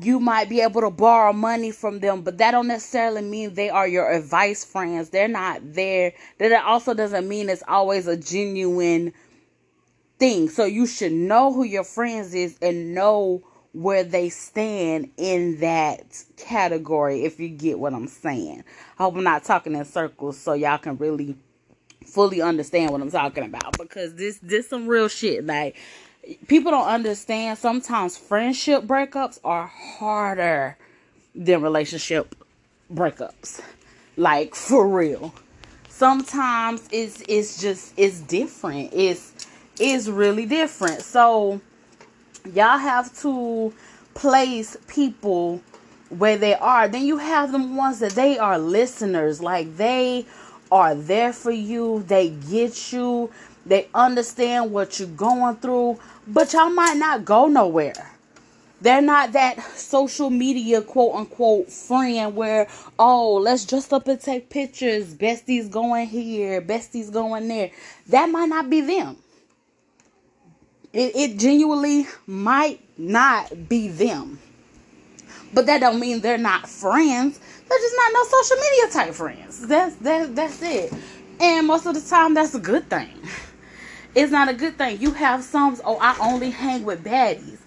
you 0.00 0.20
might 0.20 0.48
be 0.48 0.60
able 0.60 0.80
to 0.82 0.90
borrow 0.90 1.32
money 1.32 1.70
from 1.70 2.00
them, 2.00 2.22
but 2.22 2.38
that 2.38 2.52
don't 2.52 2.68
necessarily 2.68 3.22
mean 3.22 3.54
they 3.54 3.70
are 3.70 3.88
your 3.88 4.10
advice 4.10 4.64
friends. 4.64 5.10
They're 5.10 5.28
not 5.28 5.60
there. 5.74 6.12
That 6.38 6.64
also 6.64 6.94
doesn't 6.94 7.28
mean 7.28 7.48
it's 7.48 7.62
always 7.66 8.06
a 8.06 8.16
genuine 8.16 9.12
thing. 10.18 10.48
So 10.48 10.64
you 10.64 10.86
should 10.86 11.12
know 11.12 11.52
who 11.52 11.64
your 11.64 11.84
friends 11.84 12.34
is 12.34 12.56
and 12.62 12.94
know 12.94 13.42
where 13.72 14.04
they 14.04 14.28
stand 14.28 15.10
in 15.16 15.58
that 15.60 16.24
category 16.36 17.24
if 17.24 17.38
you 17.40 17.48
get 17.48 17.78
what 17.78 17.94
I'm 17.94 18.08
saying. 18.08 18.64
I 18.98 19.02
hope 19.04 19.16
I'm 19.16 19.24
not 19.24 19.44
talking 19.44 19.74
in 19.74 19.84
circles 19.84 20.38
so 20.38 20.52
y'all 20.52 20.78
can 20.78 20.96
really 20.98 21.36
fully 22.06 22.42
understand 22.42 22.90
what 22.90 23.00
I'm 23.00 23.10
talking 23.10 23.44
about 23.44 23.78
because 23.78 24.14
this 24.14 24.38
this 24.42 24.68
some 24.68 24.86
real 24.88 25.08
shit 25.08 25.46
like 25.46 25.76
people 26.46 26.70
don't 26.70 26.86
understand 26.86 27.58
sometimes 27.58 28.16
friendship 28.16 28.84
breakups 28.84 29.38
are 29.44 29.66
harder 29.66 30.76
than 31.34 31.62
relationship 31.62 32.34
breakups. 32.92 33.60
Like 34.16 34.54
for 34.54 34.86
real. 34.88 35.34
Sometimes 35.88 36.88
it's 36.92 37.22
it's 37.28 37.60
just 37.60 37.94
it's 37.96 38.20
different. 38.20 38.90
It's 38.92 39.46
it's 39.78 40.08
really 40.08 40.46
different. 40.46 41.02
So 41.02 41.60
y'all 42.52 42.78
have 42.78 43.16
to 43.20 43.72
place 44.14 44.76
people 44.88 45.62
where 46.10 46.36
they 46.36 46.54
are. 46.54 46.88
Then 46.88 47.04
you 47.04 47.18
have 47.18 47.52
them 47.52 47.76
ones 47.76 48.00
that 48.00 48.12
they 48.12 48.38
are 48.38 48.58
listeners. 48.58 49.40
Like 49.40 49.76
they 49.76 50.26
are 50.72 50.94
there 50.94 51.32
for 51.32 51.50
you. 51.50 52.04
They 52.06 52.30
get 52.30 52.92
you 52.92 53.30
they 53.70 53.86
understand 53.94 54.72
what 54.72 54.98
you're 54.98 55.06
going 55.06 55.54
through, 55.54 56.00
but 56.26 56.52
y'all 56.52 56.70
might 56.70 56.96
not 56.96 57.24
go 57.24 57.46
nowhere. 57.46 58.10
They're 58.80 59.00
not 59.00 59.32
that 59.34 59.62
social 59.76 60.28
media 60.28 60.82
quote 60.82 61.14
unquote 61.14 61.70
friend 61.70 62.34
where, 62.34 62.66
oh, 62.98 63.34
let's 63.34 63.64
dress 63.64 63.92
up 63.92 64.08
and 64.08 64.20
take 64.20 64.50
pictures. 64.50 65.14
Besties 65.14 65.70
going 65.70 66.08
here, 66.08 66.60
besties 66.60 67.12
going 67.12 67.46
there. 67.46 67.70
That 68.08 68.28
might 68.28 68.48
not 68.48 68.68
be 68.68 68.80
them. 68.80 69.16
It, 70.92 71.14
it 71.14 71.38
genuinely 71.38 72.08
might 72.26 72.80
not 72.98 73.68
be 73.68 73.86
them. 73.86 74.40
But 75.54 75.66
that 75.66 75.78
don't 75.78 76.00
mean 76.00 76.22
they're 76.22 76.38
not 76.38 76.68
friends. 76.68 77.38
They're 77.38 77.78
just 77.78 77.94
not 77.96 78.12
no 78.14 78.24
social 78.24 78.56
media 78.56 78.90
type 78.92 79.14
friends. 79.14 79.68
That's 79.68 79.94
that 79.96 80.34
that's 80.34 80.60
it. 80.60 80.92
And 81.38 81.68
most 81.68 81.86
of 81.86 81.94
the 81.94 82.00
time 82.00 82.34
that's 82.34 82.56
a 82.56 82.58
good 82.58 82.90
thing. 82.90 83.10
It's 84.14 84.32
not 84.32 84.48
a 84.48 84.54
good 84.54 84.78
thing. 84.78 85.00
You 85.00 85.12
have 85.12 85.44
some, 85.44 85.80
oh, 85.84 85.98
I 86.00 86.16
only 86.20 86.50
hang 86.50 86.84
with 86.84 87.04
baddies. 87.04 87.58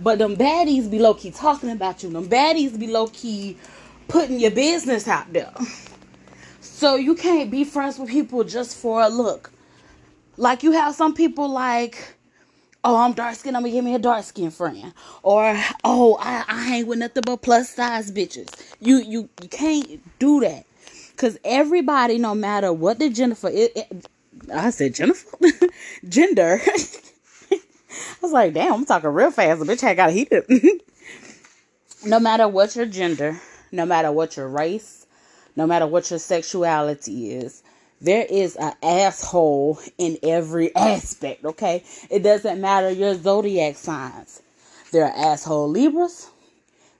But 0.00 0.18
them 0.18 0.36
baddies 0.36 0.90
be 0.90 0.98
low 0.98 1.14
key 1.14 1.30
talking 1.30 1.70
about 1.70 2.02
you. 2.02 2.10
Them 2.10 2.28
baddies 2.28 2.78
be 2.78 2.88
low 2.88 3.08
key 3.08 3.56
putting 4.08 4.40
your 4.40 4.50
business 4.50 5.08
out 5.08 5.32
there. 5.32 5.52
So 6.60 6.96
you 6.96 7.14
can't 7.14 7.50
be 7.50 7.64
friends 7.64 7.98
with 7.98 8.10
people 8.10 8.44
just 8.44 8.76
for 8.76 9.02
a 9.02 9.08
look. 9.08 9.52
Like 10.36 10.62
you 10.62 10.72
have 10.72 10.94
some 10.94 11.14
people 11.14 11.48
like, 11.48 12.16
oh, 12.84 12.96
I'm 12.98 13.14
dark 13.14 13.36
skinned, 13.36 13.56
I'm 13.56 13.62
gonna 13.62 13.72
give 13.72 13.84
me 13.84 13.94
a 13.94 13.98
dark 13.98 14.24
skinned 14.24 14.54
friend. 14.54 14.94
Or, 15.22 15.58
oh, 15.84 16.18
I, 16.20 16.44
I 16.48 16.62
hang 16.62 16.86
with 16.86 16.98
nothing 16.98 17.22
but 17.26 17.42
plus 17.42 17.70
size 17.70 18.12
bitches. 18.12 18.48
You 18.80 18.98
you 18.98 19.28
you 19.42 19.48
can't 19.48 20.02
do 20.18 20.40
that. 20.40 20.66
Cause 21.16 21.38
everybody, 21.44 22.18
no 22.18 22.34
matter 22.34 22.72
what 22.72 22.98
the 22.98 23.10
Jennifer, 23.10 23.48
it, 23.48 23.72
it, 23.76 24.06
I 24.52 24.70
said 24.70 24.94
Jennifer, 24.94 25.36
gender. 26.08 26.60
I 27.50 27.58
was 28.22 28.32
like, 28.32 28.54
damn, 28.54 28.72
I'm 28.72 28.86
talking 28.86 29.10
real 29.10 29.30
fast. 29.30 29.60
The 29.60 29.66
bitch 29.66 29.80
had 29.80 29.96
got 29.96 30.10
heated. 30.10 30.44
no 32.04 32.20
matter 32.20 32.48
what 32.48 32.76
your 32.76 32.86
gender, 32.86 33.40
no 33.72 33.86
matter 33.86 34.12
what 34.12 34.36
your 34.36 34.48
race, 34.48 35.06
no 35.54 35.66
matter 35.66 35.86
what 35.86 36.10
your 36.10 36.18
sexuality 36.18 37.32
is, 37.32 37.62
there 38.00 38.26
is 38.28 38.56
an 38.56 38.74
asshole 38.82 39.80
in 39.96 40.18
every 40.22 40.74
aspect, 40.76 41.44
okay? 41.44 41.82
It 42.10 42.22
doesn't 42.22 42.60
matter 42.60 42.90
your 42.90 43.14
zodiac 43.14 43.76
signs. 43.76 44.42
There 44.92 45.04
are 45.04 45.32
asshole 45.32 45.68
Libras. 45.68 46.28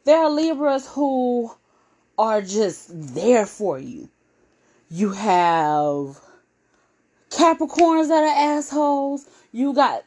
There 0.04 0.18
are 0.18 0.30
Libras 0.30 0.86
who 0.88 1.50
are 2.16 2.40
just 2.40 2.88
there 3.14 3.44
for 3.44 3.78
you. 3.78 4.08
You 4.90 5.10
have 5.10 6.18
Capricorns 7.30 8.08
that 8.08 8.22
are 8.22 8.56
assholes. 8.56 9.26
You 9.52 9.74
got 9.74 10.04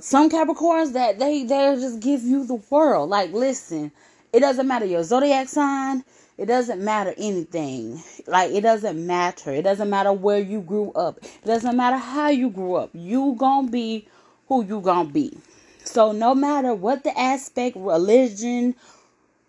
some 0.00 0.30
Capricorns 0.30 0.92
that 0.92 1.18
they 1.18 1.44
they 1.44 1.74
just 1.76 2.00
give 2.00 2.22
you 2.22 2.44
the 2.46 2.62
world. 2.70 3.10
Like, 3.10 3.32
listen, 3.32 3.92
it 4.32 4.40
doesn't 4.40 4.66
matter 4.66 4.84
your 4.86 5.02
zodiac 5.04 5.48
sign. 5.48 6.04
It 6.36 6.46
doesn't 6.46 6.82
matter 6.82 7.14
anything. 7.16 8.02
Like 8.26 8.50
it 8.50 8.62
doesn't 8.62 9.06
matter. 9.06 9.52
It 9.52 9.62
doesn't 9.62 9.88
matter 9.88 10.12
where 10.12 10.40
you 10.40 10.60
grew 10.60 10.90
up. 10.92 11.18
It 11.22 11.46
doesn't 11.46 11.76
matter 11.76 11.96
how 11.96 12.30
you 12.30 12.50
grew 12.50 12.74
up. 12.74 12.90
You 12.92 13.36
gonna 13.38 13.70
be 13.70 14.08
who 14.48 14.64
you 14.64 14.80
gonna 14.80 15.08
be. 15.08 15.36
So 15.84 16.12
no 16.12 16.34
matter 16.34 16.74
what 16.74 17.04
the 17.04 17.16
aspect, 17.18 17.76
religion, 17.76 18.74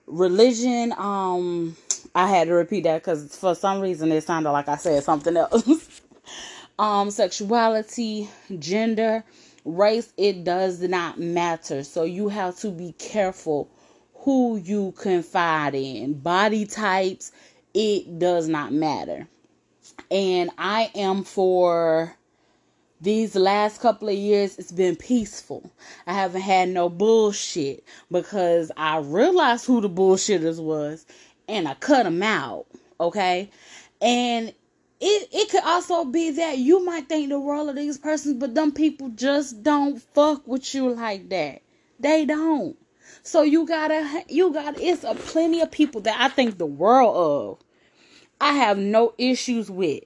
religion, 0.05 0.93
um, 0.97 1.75
I 2.13 2.27
had 2.27 2.47
to 2.50 2.53
repeat 2.53 2.83
that 2.83 3.01
because 3.01 3.35
for 3.35 3.55
some 3.55 3.81
reason 3.81 4.12
it 4.12 4.24
sounded 4.24 4.51
like 4.51 4.69
I 4.69 4.77
said 4.77 5.03
something 5.03 5.35
else. 5.35 5.89
um 6.77 7.10
sexuality, 7.10 8.29
gender, 8.60 9.24
race, 9.63 10.13
it 10.17 10.44
does 10.44 10.82
not 10.82 11.20
matter. 11.20 11.84
So 11.84 12.03
you 12.03 12.29
have 12.29 12.58
to 12.60 12.70
be 12.70 12.94
careful 12.94 13.70
who 14.13 14.58
you 14.58 14.94
confide 14.98 15.75
in. 15.75 16.20
Body 16.20 16.65
types, 16.65 17.32
it 17.74 18.20
does 18.20 18.48
not 18.48 18.74
matter. 18.74 19.27
And 20.12 20.50
I 20.58 20.91
am 20.96 21.24
for 21.24 22.15
these 23.01 23.36
last 23.36 23.82
couple 23.82 24.10
of 24.10 24.15
years 24.15 24.58
it's 24.58 24.72
been 24.72 24.96
peaceful. 24.96 25.70
I 26.08 26.13
haven't 26.13 26.41
had 26.41 26.70
no 26.70 26.89
bullshit 26.89 27.84
because 28.12 28.72
I 28.77 29.00
realized 29.00 29.65
who 29.65 29.82
the 29.82 29.89
bullshitters 29.89 30.62
was 30.62 31.05
and 31.48 31.67
I 31.67 31.75
cut 31.75 32.03
them 32.03 32.24
out, 32.24 32.65
okay? 33.00 33.51
And 34.01 34.53
it 35.00 35.30
it 35.32 35.50
could 35.50 35.64
also 35.64 36.06
be 36.06 36.32
that 36.32 36.58
you 36.58 36.84
might 36.84 37.10
think 37.10 37.30
the 37.30 37.40
world 37.40 37.70
of 37.70 37.75
these 37.75 37.98
persons, 37.98 38.36
but 38.40 38.56
them 38.56 38.72
people 38.72 39.10
just 39.10 39.62
don't 39.64 40.02
fuck 40.02 40.48
with 40.48 40.74
you 40.74 40.90
like 40.90 41.30
that. 41.30 41.62
They 42.00 42.25
don't. 42.25 42.78
So 43.24 43.42
you 43.42 43.66
gotta 43.66 44.24
you 44.30 44.54
gotta 44.54 44.82
it's 44.82 45.04
a 45.04 45.16
plenty 45.16 45.62
of 45.62 45.72
people 45.72 46.02
that 46.02 46.20
I 46.20 46.30
think 46.30 46.58
the 46.58 46.66
world 46.66 47.16
of. 47.16 47.66
I 48.40 48.54
have 48.54 48.78
no 48.78 49.14
issues 49.18 49.72
with. 49.72 50.04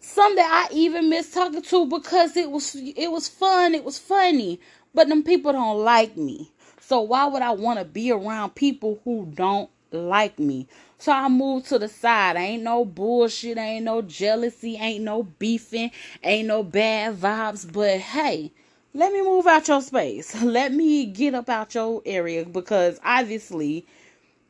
Some 0.00 0.36
that 0.36 0.68
I 0.70 0.74
even 0.74 1.10
miss 1.10 1.32
talking 1.32 1.62
to 1.62 1.86
because 1.86 2.36
it 2.36 2.50
was 2.50 2.74
it 2.74 3.10
was 3.10 3.28
fun, 3.28 3.74
it 3.74 3.84
was 3.84 3.98
funny. 3.98 4.60
But 4.92 5.08
them 5.08 5.22
people 5.22 5.52
don't 5.52 5.84
like 5.84 6.16
me. 6.16 6.50
So 6.80 7.00
why 7.00 7.26
would 7.26 7.42
I 7.42 7.52
want 7.52 7.78
to 7.78 7.84
be 7.84 8.10
around 8.10 8.54
people 8.56 9.00
who 9.04 9.30
don't 9.34 9.70
like 9.92 10.38
me. 10.38 10.68
So 11.00 11.12
I 11.12 11.28
moved 11.28 11.66
to 11.68 11.78
the 11.78 11.88
side. 11.88 12.36
Ain't 12.36 12.62
no 12.62 12.84
bullshit, 12.84 13.56
ain't 13.56 13.86
no 13.86 14.02
jealousy, 14.02 14.76
ain't 14.76 15.02
no 15.02 15.22
beefing, 15.22 15.90
ain't 16.22 16.46
no 16.46 16.62
bad 16.62 17.16
vibes. 17.16 17.70
But 17.70 18.00
hey, 18.00 18.52
let 18.92 19.10
me 19.10 19.22
move 19.22 19.46
out 19.46 19.66
your 19.66 19.80
space. 19.80 20.34
Let 20.42 20.72
me 20.74 21.06
get 21.06 21.34
up 21.34 21.48
out 21.48 21.74
your 21.74 22.02
area 22.04 22.44
because 22.44 23.00
obviously 23.02 23.86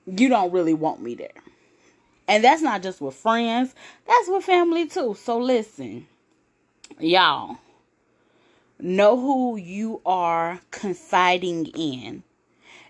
you 0.06 0.28
don't 0.28 0.50
really 0.50 0.74
want 0.74 1.00
me 1.00 1.14
there. 1.14 1.28
And 2.26 2.42
that's 2.42 2.62
not 2.62 2.82
just 2.82 3.00
with 3.00 3.14
friends, 3.14 3.74
that's 4.06 4.28
with 4.28 4.44
family 4.44 4.86
too. 4.86 5.14
So 5.14 5.38
listen, 5.38 6.08
y'all, 6.98 7.58
know 8.80 9.16
who 9.20 9.56
you 9.56 10.00
are 10.04 10.60
confiding 10.72 11.66
in. 11.66 12.24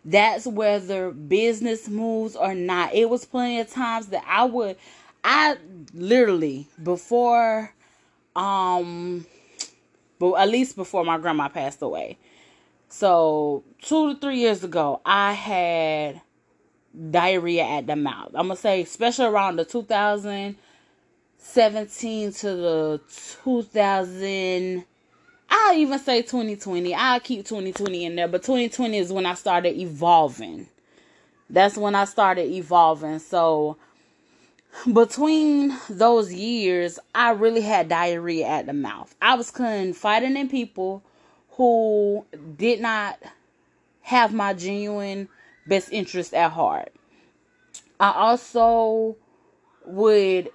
That's 0.04 0.46
whether 0.46 1.10
business 1.10 1.88
moves 1.88 2.36
or 2.36 2.54
not. 2.54 2.94
It 2.94 3.10
was 3.10 3.24
plenty 3.24 3.58
of 3.60 3.70
times 3.70 4.08
that 4.08 4.24
I 4.26 4.44
would, 4.44 4.76
I 5.22 5.56
literally, 5.92 6.66
before, 6.82 7.72
um, 8.34 9.26
but 10.18 10.32
at 10.34 10.48
least 10.48 10.74
before 10.76 11.04
my 11.04 11.18
grandma 11.18 11.48
passed 11.48 11.82
away. 11.82 12.18
So 12.88 13.62
two 13.82 14.14
to 14.14 14.20
three 14.20 14.38
years 14.38 14.64
ago, 14.64 15.02
I 15.04 15.34
had 15.34 16.22
diarrhea 17.10 17.64
at 17.64 17.86
the 17.86 17.96
mouth. 17.96 18.30
I'm 18.34 18.48
gonna 18.48 18.56
say, 18.56 18.82
especially 18.82 19.26
around 19.26 19.56
the 19.56 19.64
2017 19.64 22.32
to 22.32 22.56
the 22.56 23.00
2000. 23.42 24.84
I'll 25.50 25.76
even 25.76 25.98
say 25.98 26.22
2020. 26.22 26.94
I'll 26.94 27.20
keep 27.20 27.44
2020 27.44 28.04
in 28.04 28.16
there, 28.16 28.28
but 28.28 28.42
2020 28.42 28.96
is 28.96 29.12
when 29.12 29.26
I 29.26 29.34
started 29.34 29.76
evolving. 29.76 30.68
That's 31.48 31.76
when 31.76 31.94
I 31.94 32.04
started 32.04 32.50
evolving. 32.50 33.18
So 33.18 33.76
between 34.92 35.76
those 35.88 36.32
years, 36.32 36.98
I 37.14 37.30
really 37.32 37.62
had 37.62 37.88
diarrhea 37.88 38.46
at 38.46 38.66
the 38.66 38.72
mouth. 38.72 39.14
I 39.20 39.34
was 39.34 39.50
confiding 39.50 40.36
in 40.36 40.48
people 40.48 41.02
who 41.52 42.24
did 42.56 42.80
not 42.80 43.18
have 44.02 44.32
my 44.32 44.54
genuine 44.54 45.28
best 45.66 45.92
interest 45.92 46.34
at 46.34 46.52
heart. 46.52 46.92
I 47.98 48.12
also 48.12 49.16
would 49.84 50.50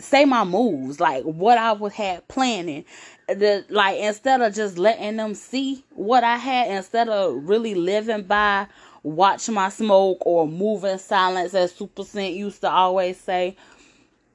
say 0.00 0.24
my 0.24 0.44
moves, 0.44 1.00
like 1.00 1.24
what 1.24 1.58
I 1.58 1.72
would 1.72 1.92
have 1.92 2.26
planning. 2.28 2.84
The 3.28 3.64
like 3.68 3.98
instead 3.98 4.40
of 4.40 4.54
just 4.54 4.78
letting 4.78 5.16
them 5.16 5.34
see 5.34 5.84
what 5.90 6.24
I 6.24 6.36
had, 6.36 6.70
instead 6.70 7.08
of 7.08 7.48
really 7.48 7.74
living 7.74 8.22
by 8.24 8.66
watch 9.02 9.48
my 9.48 9.68
smoke 9.68 10.18
or 10.26 10.46
move 10.46 10.84
in 10.84 10.98
silence, 10.98 11.54
as 11.54 11.72
Super 11.72 12.04
Cent 12.04 12.34
used 12.34 12.60
to 12.62 12.70
always 12.70 13.18
say, 13.18 13.56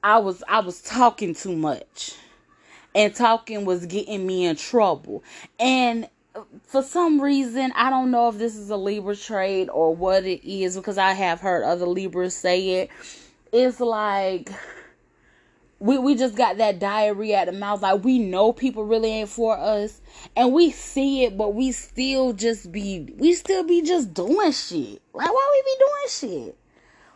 I 0.03 0.19
was 0.19 0.43
I 0.47 0.59
was 0.59 0.81
talking 0.81 1.33
too 1.33 1.55
much, 1.55 2.13
and 2.93 3.13
talking 3.13 3.65
was 3.65 3.85
getting 3.85 4.25
me 4.25 4.45
in 4.45 4.55
trouble. 4.55 5.23
And 5.59 6.07
for 6.63 6.83
some 6.83 7.21
reason, 7.21 7.71
I 7.75 7.89
don't 7.89 8.11
know 8.11 8.29
if 8.29 8.37
this 8.37 8.55
is 8.55 8.69
a 8.69 8.77
Libra 8.77 9.15
trait 9.15 9.69
or 9.71 9.95
what 9.95 10.25
it 10.25 10.47
is 10.49 10.75
because 10.75 10.97
I 10.97 11.13
have 11.13 11.39
heard 11.39 11.63
other 11.63 11.85
Libras 11.85 12.35
say 12.35 12.81
it. 12.81 12.89
It's 13.51 13.79
like 13.79 14.51
we 15.79 15.97
we 15.97 16.15
just 16.15 16.35
got 16.35 16.57
that 16.57 16.79
diarrhea 16.79 17.37
at 17.37 17.45
the 17.45 17.51
mouth. 17.51 17.81
Like 17.81 18.03
we 18.03 18.19
know 18.19 18.53
people 18.53 18.85
really 18.85 19.09
ain't 19.09 19.29
for 19.29 19.57
us, 19.57 20.01
and 20.35 20.53
we 20.53 20.71
see 20.71 21.23
it, 21.23 21.37
but 21.37 21.53
we 21.53 21.71
still 21.71 22.33
just 22.33 22.71
be 22.71 23.13
we 23.17 23.33
still 23.33 23.63
be 23.63 23.81
just 23.81 24.13
doing 24.13 24.51
shit. 24.51 25.01
Like 25.13 25.31
why 25.31 25.51
we 25.53 25.71
be 25.71 25.77
doing 25.79 26.45
shit? 26.45 26.57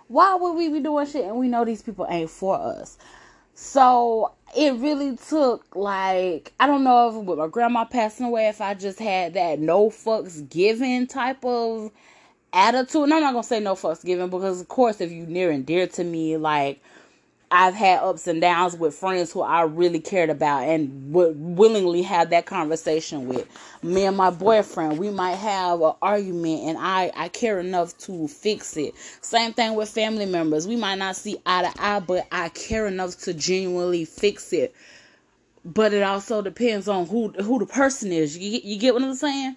Why 0.08 0.36
would 0.36 0.54
we 0.54 0.70
be 0.70 0.80
doing 0.80 1.06
shit? 1.06 1.26
And 1.26 1.38
we 1.38 1.48
know 1.48 1.64
these 1.64 1.84
people 1.84 2.06
ain't 2.10 2.32
for 2.32 2.60
us. 2.60 2.98
So 3.54 4.34
it 4.58 4.74
really 4.76 5.16
took 5.16 5.76
like 5.76 6.54
I 6.60 6.68
don't 6.68 6.84
know 6.84 7.10
if 7.10 7.16
with 7.16 7.40
my 7.40 7.48
grandma 7.48 7.86
passing 7.86 8.26
away, 8.26 8.48
if 8.48 8.62
I 8.62 8.74
just 8.74 9.00
had 9.00 9.36
that 9.36 9.60
no 9.60 9.90
fucks 9.90 10.48
given 10.50 11.08
type 11.08 11.46
of 11.46 11.92
attitude. 12.52 13.04
And 13.04 13.14
I'm 13.14 13.22
not 13.22 13.34
gonna 13.34 13.44
say 13.44 13.60
no 13.60 13.76
fucks 13.76 14.04
given 14.04 14.30
because 14.30 14.60
of 14.60 14.68
course 14.68 15.00
if 15.02 15.12
you 15.12 15.26
near 15.26 15.52
and 15.52 15.66
dear 15.66 15.88
to 15.88 16.04
me, 16.04 16.38
like 16.38 16.82
I've 17.52 17.74
had 17.74 18.02
ups 18.04 18.28
and 18.28 18.42
downs 18.42 18.76
with 18.76 18.96
friends 18.96 19.32
who 19.32 19.42
I 19.42 19.64
really 19.64 20.00
cared 20.00 20.30
about 20.30 20.64
and 20.64 21.14
would 21.14 21.36
willingly 21.40 22.04
have 22.04 22.30
that 22.32 22.46
conversation 22.46 23.28
with. 23.28 23.48
Me 23.84 24.06
and 24.06 24.18
my 24.18 24.30
boyfriend, 24.30 25.00
we 25.00 25.10
might 25.10 25.36
have 25.36 25.82
an 25.82 25.94
argument 26.02 26.62
and 26.64 26.78
I, 26.80 27.12
I 27.16 27.30
care 27.30 27.60
enough 27.60 27.98
to 28.00 28.28
fix 28.28 28.78
it. 28.78 28.94
Same 29.22 29.54
thing 29.54 29.76
with 29.76 29.90
family 29.90 30.28
members. 30.28 30.68
We 30.68 30.76
might 30.76 31.00
not 31.00 31.16
see 31.16 31.38
eye 31.46 31.64
to 31.64 31.82
eye, 31.84 32.02
but 32.02 32.28
I 32.32 32.50
care 32.50 32.88
enough 32.88 33.18
to 33.20 33.34
genuinely 33.34 34.06
fix 34.06 34.54
it. 34.54 34.76
But 35.66 35.94
it 35.94 36.04
also 36.04 36.42
depends 36.42 36.88
on 36.88 37.08
who 37.08 37.30
who 37.30 37.60
the 37.60 37.66
person 37.66 38.12
is. 38.12 38.38
You, 38.38 38.62
you 38.64 38.80
get 38.80 38.94
what 38.94 39.04
I'm 39.04 39.16
saying? 39.16 39.56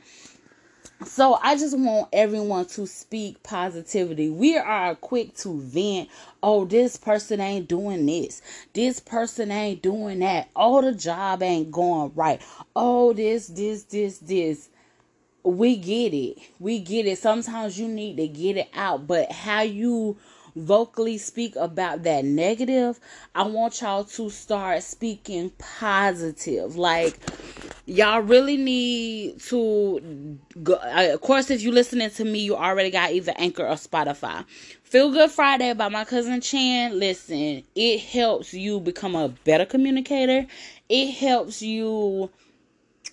So 1.07 1.38
I 1.43 1.57
just 1.57 1.77
want 1.77 2.09
everyone 2.12 2.67
to 2.67 2.87
speak 2.87 3.43
positivity. 3.43 4.31
We 4.31 4.57
are 4.57 4.95
quick 4.95 5.35
to 5.38 5.61
vent. 5.61 6.09
Oh, 6.43 6.65
this 6.65 6.97
person 6.97 7.41
ain't 7.41 7.69
doing 7.69 8.07
this. 8.07 8.43
This 8.73 9.01
person 9.01 9.51
ain't 9.51 9.83
doing 9.83 10.21
that. 10.21 10.49
Oh, 10.55 10.81
the 10.81 10.93
job 10.93 11.43
ain't 11.43 11.71
going 11.71 12.12
right. 12.15 12.41
Oh, 12.77 13.12
this, 13.12 13.49
this, 13.49 13.85
this, 13.85 14.19
this. 14.19 14.69
We 15.45 15.77
get 15.77 16.15
it. 16.15 16.38
We 16.61 16.79
get 16.79 17.07
it. 17.07 17.19
Sometimes 17.19 17.79
you 17.79 17.88
need 17.88 18.17
to 18.19 18.29
get 18.29 18.57
it 18.57 18.69
out, 18.75 19.07
but 19.07 19.33
how 19.33 19.62
you 19.62 20.17
vocally 20.57 21.19
speak 21.19 21.57
about 21.57 22.03
that 22.03 22.25
negative, 22.25 23.01
I 23.35 23.45
want 23.45 23.81
y'all 23.81 24.05
to 24.05 24.31
start 24.31 24.83
speaking 24.83 25.51
positive. 25.59 26.77
Like 26.77 27.19
y'all 27.87 28.21
really 28.21 28.57
need 28.57 29.41
to 29.41 30.38
go 30.62 30.75
of 30.75 31.21
course 31.21 31.51
if 31.51 31.62
you're 31.62 31.73
listening 31.73 32.09
to 32.09 32.25
me 32.25 32.38
you 32.38 32.55
already 32.55 32.91
got 32.91 33.11
either 33.12 33.33
anchor 33.37 33.67
or 33.67 33.75
spotify. 33.75 34.45
Feel 34.85 35.11
good 35.11 35.31
friday 35.31 35.73
by 35.75 35.88
my 35.88 36.05
cousin 36.05 36.41
chan. 36.41 36.99
Listen 36.99 37.62
it 37.75 38.01
helps 38.01 38.55
you 38.55 38.79
become 38.81 39.17
a 39.17 39.29
better 39.29 39.65
communicator. 39.65 40.47
It 40.88 41.12
helps 41.12 41.62
you 41.62 42.31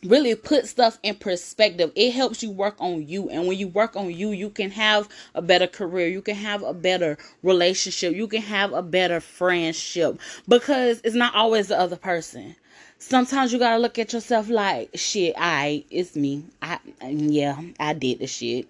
really 0.04 0.36
put 0.36 0.66
stuff 0.66 0.98
in 1.04 1.16
perspective 1.16 1.92
it 1.96 2.12
helps 2.12 2.42
you 2.42 2.52
work 2.52 2.76
on 2.80 3.08
you 3.08 3.30
and 3.30 3.48
when 3.48 3.58
you 3.58 3.68
work 3.68 3.96
on 3.96 4.10
you 4.12 4.32
you 4.32 4.50
can 4.50 4.72
have 4.72 5.10
a 5.36 5.42
better 5.42 5.68
career 5.68 6.08
you 6.08 6.22
can 6.22 6.36
have 6.36 6.64
a 6.64 6.74
better 6.74 7.18
relationship 7.44 8.16
you 8.16 8.28
can 8.28 8.42
have 8.42 8.72
a 8.74 8.82
better 8.82 9.20
friendship 9.20 10.20
because 10.48 11.02
it's 11.04 11.16
not 11.16 11.36
always 11.36 11.68
the 11.68 11.78
other 11.78 11.98
person 11.98 12.56
sometimes 13.00 13.52
you 13.52 13.60
gotta 13.60 13.80
look 13.80 13.98
at 13.98 14.14
yourself 14.14 14.50
like, 14.50 14.92
shit, 14.94 15.34
I, 15.38 15.84
it's 15.90 16.16
me. 16.16 16.44
I, 16.62 16.80
yeah, 17.02 17.60
I 17.80 17.94
did 17.94 18.20
the 18.20 18.28
shit. 18.28 18.70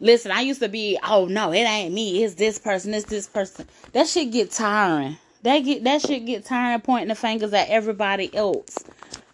Listen, 0.00 0.30
I 0.30 0.42
used 0.42 0.60
to 0.60 0.68
be, 0.68 0.98
oh 1.02 1.26
no, 1.26 1.52
it 1.52 1.62
ain't 1.62 1.92
me. 1.92 2.22
It's 2.22 2.34
this 2.34 2.58
person. 2.58 2.94
It's 2.94 3.06
this 3.06 3.26
person. 3.26 3.66
That 3.92 4.06
shit 4.06 4.30
get 4.30 4.52
tiring. 4.52 5.16
That 5.42 5.58
get 5.60 5.82
that 5.84 6.02
shit 6.02 6.24
get 6.24 6.44
tiring 6.44 6.80
pointing 6.82 7.08
the 7.08 7.16
fingers 7.16 7.52
at 7.52 7.68
everybody 7.68 8.32
else. 8.34 8.76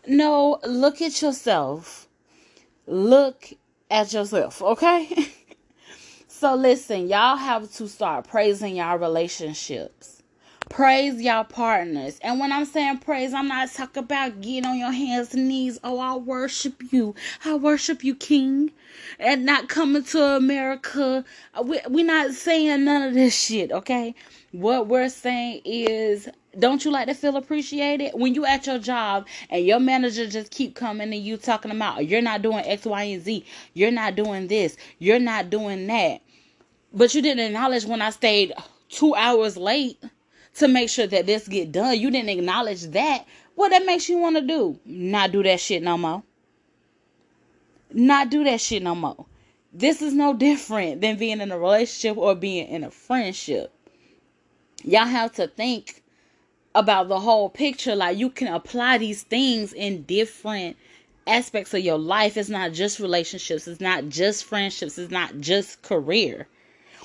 No, 0.07 0.59
look 0.67 1.01
at 1.01 1.23
yourself. 1.23 2.09
Look 2.87 3.53
at 3.91 4.13
yourself, 4.13 4.61
okay? 4.63 5.09
so 6.29 6.55
listen, 6.55 7.09
y'all 7.09 7.37
have 7.37 7.73
to 7.75 7.89
start 7.89 8.29
praising 8.29 8.77
y'all 8.77 8.99
relationships 8.99 10.14
Praise 10.71 11.21
y'all 11.23 11.45
partners. 11.45 12.19
And 12.23 12.41
when 12.41 12.51
I'm 12.53 12.65
saying 12.65 12.99
praise, 12.99 13.35
I'm 13.35 13.49
not 13.49 13.73
talking 13.73 14.03
about 14.03 14.41
getting 14.41 14.67
on 14.67 14.79
your 14.79 14.93
hands 14.93 15.35
and 15.35 15.49
knees. 15.49 15.79
Oh, 15.85 15.99
I 15.99 16.17
worship 16.17 16.83
you. 16.91 17.15
I 17.45 17.55
worship 17.55 18.03
you, 18.03 18.17
King. 18.17 18.73
And 19.21 19.47
not 19.47 19.69
coming 19.69 20.05
to 20.05 20.23
America. 20.23 21.25
We, 21.63 21.81
we're 21.89 22.05
not 22.05 22.33
saying 22.33 22.85
none 22.85 23.03
of 23.03 23.15
this 23.15 23.39
shit, 23.41 23.73
okay? 23.73 24.15
What 24.53 24.89
we're 24.89 25.09
saying 25.11 25.63
is 25.65 26.29
don't 26.59 26.85
you 26.85 26.91
like 26.91 27.09
to 27.09 27.15
feel 27.15 27.37
appreciated 27.37 28.13
when 28.15 28.35
you 28.35 28.45
at 28.47 28.67
your 28.67 28.79
job 28.79 29.27
and 29.51 29.65
your 29.67 29.81
manager 29.81 30.27
just 30.29 30.51
keep 30.51 30.75
coming 30.75 31.13
and 31.13 31.23
you 31.23 31.37
talking 31.37 31.71
about 31.73 32.07
you're 32.07 32.23
not 32.23 32.43
doing 32.43 32.65
x 32.65 32.87
y 32.87 33.03
and 33.05 33.23
z 33.25 33.45
you're 33.75 33.91
not 33.91 34.15
doing 34.15 34.47
this 34.47 34.77
you're 35.01 35.19
not 35.19 35.51
doing 35.51 35.87
that 35.89 36.21
but 36.93 37.13
you 37.13 37.21
didn't 37.23 37.45
acknowledge 37.45 37.85
when 37.87 38.01
i 38.01 38.11
stayed 38.11 38.53
two 38.89 39.17
hours 39.17 39.57
late 39.57 40.01
to 40.55 40.69
make 40.69 40.89
sure 40.89 41.07
that 41.07 41.27
this 41.27 41.49
get 41.49 41.73
done. 41.73 41.99
You 41.99 42.11
didn't 42.11 42.31
acknowledge 42.31 42.83
that. 42.89 43.27
What 43.55 43.71
that 43.71 43.87
makes 43.87 44.09
you 44.09 44.19
want 44.19 44.37
to 44.37 44.43
do? 44.43 44.79
Not 44.85 45.33
do 45.33 45.43
that 45.43 45.61
shit 45.61 45.83
no 45.83 45.99
more. 45.99 46.23
Not 47.93 48.31
do 48.31 48.45
that 48.45 48.61
shit 48.61 48.83
no 48.83 48.95
more. 48.95 49.27
This 49.73 50.03
is 50.03 50.15
no 50.15 50.35
different 50.35 51.01
than 51.01 51.19
being 51.19 51.41
in 51.41 51.51
a 51.51 51.59
relationship 51.59 52.17
or 52.17 52.35
being 52.35 52.69
in 52.69 52.85
a 52.85 52.91
friendship. 52.91 53.73
Y'all 54.85 55.07
have 55.07 55.33
to 55.33 55.49
think 55.49 56.03
about 56.75 57.09
the 57.09 57.19
whole 57.19 57.49
picture. 57.49 57.97
Like 57.97 58.17
you 58.17 58.31
can 58.31 58.49
apply 58.49 58.99
these 58.99 59.23
things 59.23 59.73
in 59.73 60.03
different 60.03 60.77
aspects 61.27 61.75
of 61.75 61.81
your 61.81 61.99
life. 61.99 62.37
It's 62.37 62.49
not 62.49 62.73
just 62.73 63.01
relationships, 63.01 63.67
it's 63.67 63.81
not 63.81 64.09
just 64.09 64.45
friendships, 64.45 64.99
it's 64.99 65.11
not 65.11 65.39
just 65.39 65.83
career 65.83 66.47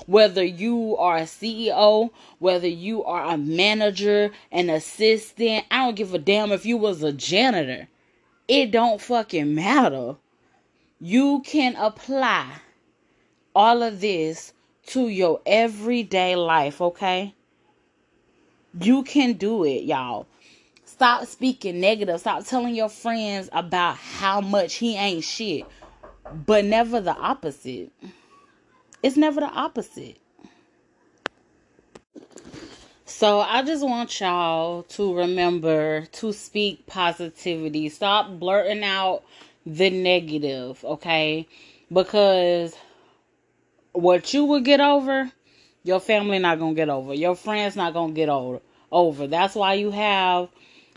whether 0.06 0.44
you 0.44 0.96
are 0.96 1.18
a 1.18 1.22
CEO, 1.22 2.10
whether 2.38 2.68
you 2.68 3.04
are 3.04 3.34
a 3.34 3.36
manager, 3.36 4.30
an 4.50 4.70
assistant, 4.70 5.64
I 5.70 5.84
don't 5.84 5.96
give 5.96 6.14
a 6.14 6.18
damn 6.18 6.52
if 6.52 6.66
you 6.66 6.76
was 6.76 7.02
a 7.02 7.12
janitor. 7.12 7.88
It 8.48 8.70
don't 8.70 9.00
fucking 9.00 9.54
matter. 9.54 10.16
You 11.00 11.42
can 11.44 11.76
apply 11.76 12.60
all 13.54 13.82
of 13.82 14.00
this 14.00 14.52
to 14.86 15.08
your 15.08 15.40
everyday 15.46 16.36
life, 16.36 16.80
okay? 16.80 17.34
You 18.78 19.02
can 19.02 19.34
do 19.34 19.64
it, 19.64 19.84
y'all. 19.84 20.26
Stop 20.84 21.26
speaking 21.26 21.80
negative. 21.80 22.20
Stop 22.20 22.44
telling 22.44 22.74
your 22.74 22.88
friends 22.88 23.48
about 23.52 23.96
how 23.96 24.40
much 24.40 24.74
he 24.74 24.96
ain't 24.96 25.24
shit. 25.24 25.64
But 26.46 26.64
never 26.64 27.00
the 27.00 27.16
opposite. 27.16 27.90
It's 29.02 29.16
never 29.16 29.40
the 29.40 29.46
opposite. 29.46 30.18
So 33.06 33.40
I 33.40 33.62
just 33.62 33.84
want 33.84 34.20
y'all 34.20 34.84
to 34.84 35.16
remember 35.16 36.06
to 36.12 36.32
speak 36.32 36.86
positivity. 36.86 37.88
Stop 37.88 38.38
blurting 38.38 38.84
out 38.84 39.22
the 39.66 39.90
negative, 39.90 40.84
okay? 40.84 41.46
Because 41.92 42.74
what 43.92 44.32
you 44.32 44.44
will 44.44 44.60
get 44.60 44.80
over, 44.80 45.30
your 45.82 46.00
family 46.00 46.38
not 46.38 46.58
gonna 46.58 46.74
get 46.74 46.88
over. 46.88 47.12
Your 47.14 47.34
friends 47.34 47.76
not 47.76 47.94
gonna 47.94 48.12
get 48.12 48.28
over. 48.28 48.60
Over. 48.92 49.26
That's 49.26 49.54
why 49.54 49.74
you 49.74 49.90
have 49.90 50.48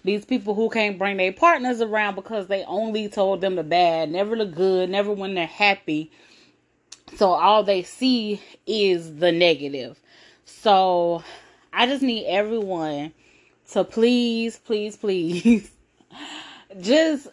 these 0.03 0.25
people 0.25 0.53
who 0.55 0.69
can't 0.69 0.97
bring 0.97 1.17
their 1.17 1.33
partners 1.33 1.81
around 1.81 2.15
because 2.15 2.47
they 2.47 2.63
only 2.65 3.07
told 3.07 3.41
them 3.41 3.55
the 3.55 3.63
bad, 3.63 4.11
never 4.11 4.35
the 4.35 4.45
good, 4.45 4.89
never 4.89 5.11
when 5.11 5.33
they're 5.33 5.47
happy. 5.47 6.11
So 7.15 7.31
all 7.31 7.63
they 7.63 7.83
see 7.83 8.41
is 8.65 9.17
the 9.17 9.31
negative. 9.31 9.99
So 10.45 11.23
I 11.71 11.85
just 11.85 12.01
need 12.01 12.25
everyone 12.25 13.13
to 13.71 13.83
please, 13.83 14.57
please, 14.57 14.97
please 14.97 15.71
just 16.81 17.27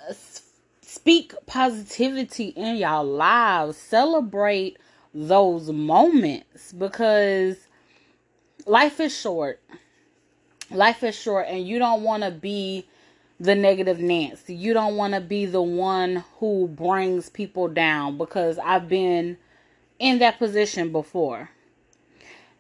speak 0.82 1.34
positivity 1.46 2.48
in 2.48 2.76
y'all 2.76 3.04
lives. 3.04 3.76
Celebrate 3.76 4.76
those 5.14 5.70
moments 5.70 6.72
because 6.72 7.56
life 8.66 9.00
is 9.00 9.16
short. 9.16 9.60
Life 10.70 11.02
is 11.02 11.18
short, 11.18 11.46
and 11.48 11.66
you 11.66 11.78
don't 11.78 12.02
want 12.02 12.22
to 12.22 12.30
be 12.30 12.86
the 13.40 13.54
negative 13.54 13.98
Nancy. 13.98 14.54
You 14.54 14.74
don't 14.74 14.96
want 14.96 15.14
to 15.14 15.20
be 15.20 15.46
the 15.46 15.62
one 15.62 16.24
who 16.38 16.68
brings 16.68 17.28
people 17.28 17.66
down 17.66 18.18
because 18.18 18.58
I've 18.58 18.88
been 18.88 19.36
in 20.00 20.18
that 20.18 20.38
position 20.38 20.90
before. 20.90 21.50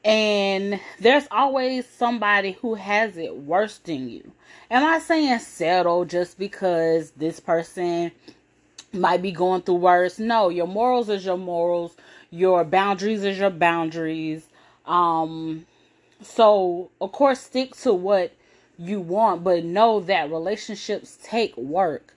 And 0.04 0.78
there's 1.00 1.26
always 1.30 1.86
somebody 1.88 2.52
who 2.52 2.74
has 2.74 3.16
it 3.16 3.36
worse 3.36 3.78
than 3.78 4.08
you. 4.08 4.32
Am 4.70 4.84
I 4.84 5.00
saying 5.00 5.40
settle 5.40 6.04
just 6.04 6.38
because 6.38 7.10
this 7.12 7.40
person 7.40 8.12
might 8.92 9.20
be 9.20 9.32
going 9.32 9.62
through 9.62 9.76
worse? 9.76 10.18
No, 10.18 10.48
your 10.48 10.68
morals 10.68 11.08
is 11.08 11.24
your 11.24 11.36
morals. 11.36 11.96
Your 12.30 12.64
boundaries 12.64 13.24
is 13.24 13.38
your 13.38 13.50
boundaries. 13.50 14.46
Um, 14.86 15.66
so 16.22 16.90
of 17.00 17.12
course 17.12 17.40
stick 17.40 17.74
to 17.76 17.92
what 17.92 18.32
you 18.78 19.00
want, 19.00 19.44
but 19.44 19.64
know 19.64 20.00
that 20.00 20.30
relationships 20.30 21.18
take 21.22 21.56
work. 21.56 22.14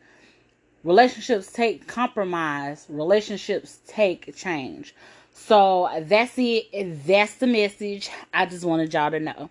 Relationships 0.84 1.52
take 1.52 1.88
compromise. 1.88 2.86
Relationships 2.90 3.80
take 3.88 4.36
change. 4.36 4.94
So 5.34 5.90
that's 6.02 6.34
it. 6.38 7.06
That's 7.08 7.36
the 7.36 7.48
message. 7.48 8.10
I 8.34 8.46
just 8.46 8.66
wanted 8.66 8.94
y'all 8.94 9.12
to 9.12 9.20
know. 9.20 9.50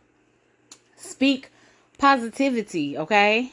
Speak 0.96 1.50
positivity, 1.98 2.98
okay? 2.98 3.50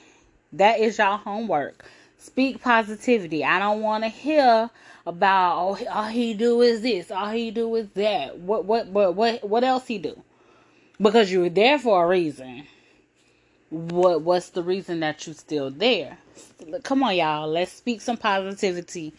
That 0.54 0.80
is 0.80 0.98
y'all 0.98 1.18
homework. 1.18 1.86
Speak 2.18 2.62
positivity. 2.62 3.46
I 3.46 3.60
don't 3.60 3.82
want 3.82 4.04
to 4.04 4.10
hear 4.10 4.70
about 5.06 5.58
oh 5.58 5.86
all 5.90 6.08
he 6.08 6.34
do 6.34 6.62
is 6.62 6.82
this, 6.82 7.10
all 7.10 7.30
he 7.30 7.50
do 7.50 7.74
is 7.76 7.88
that. 7.96 8.38
What 8.40 8.66
what 8.66 8.88
what 8.88 9.16
what 9.16 9.48
what 9.48 9.64
else 9.64 9.88
he 9.88 9.98
do? 9.98 10.22
Because 11.02 11.32
you 11.32 11.42
were 11.42 11.50
there 11.50 11.80
for 11.80 12.04
a 12.04 12.08
reason. 12.08 12.68
What 13.70 14.22
what's 14.22 14.50
the 14.50 14.64
reason 14.64 15.02
that 15.02 15.28
you're 15.28 15.36
still 15.36 15.70
there? 15.70 16.18
Come 16.84 17.04
on, 17.04 17.16
y'all. 17.16 17.48
Let's 17.48 17.72
speak 17.72 18.02
some 18.02 18.18
positivity 18.18 19.14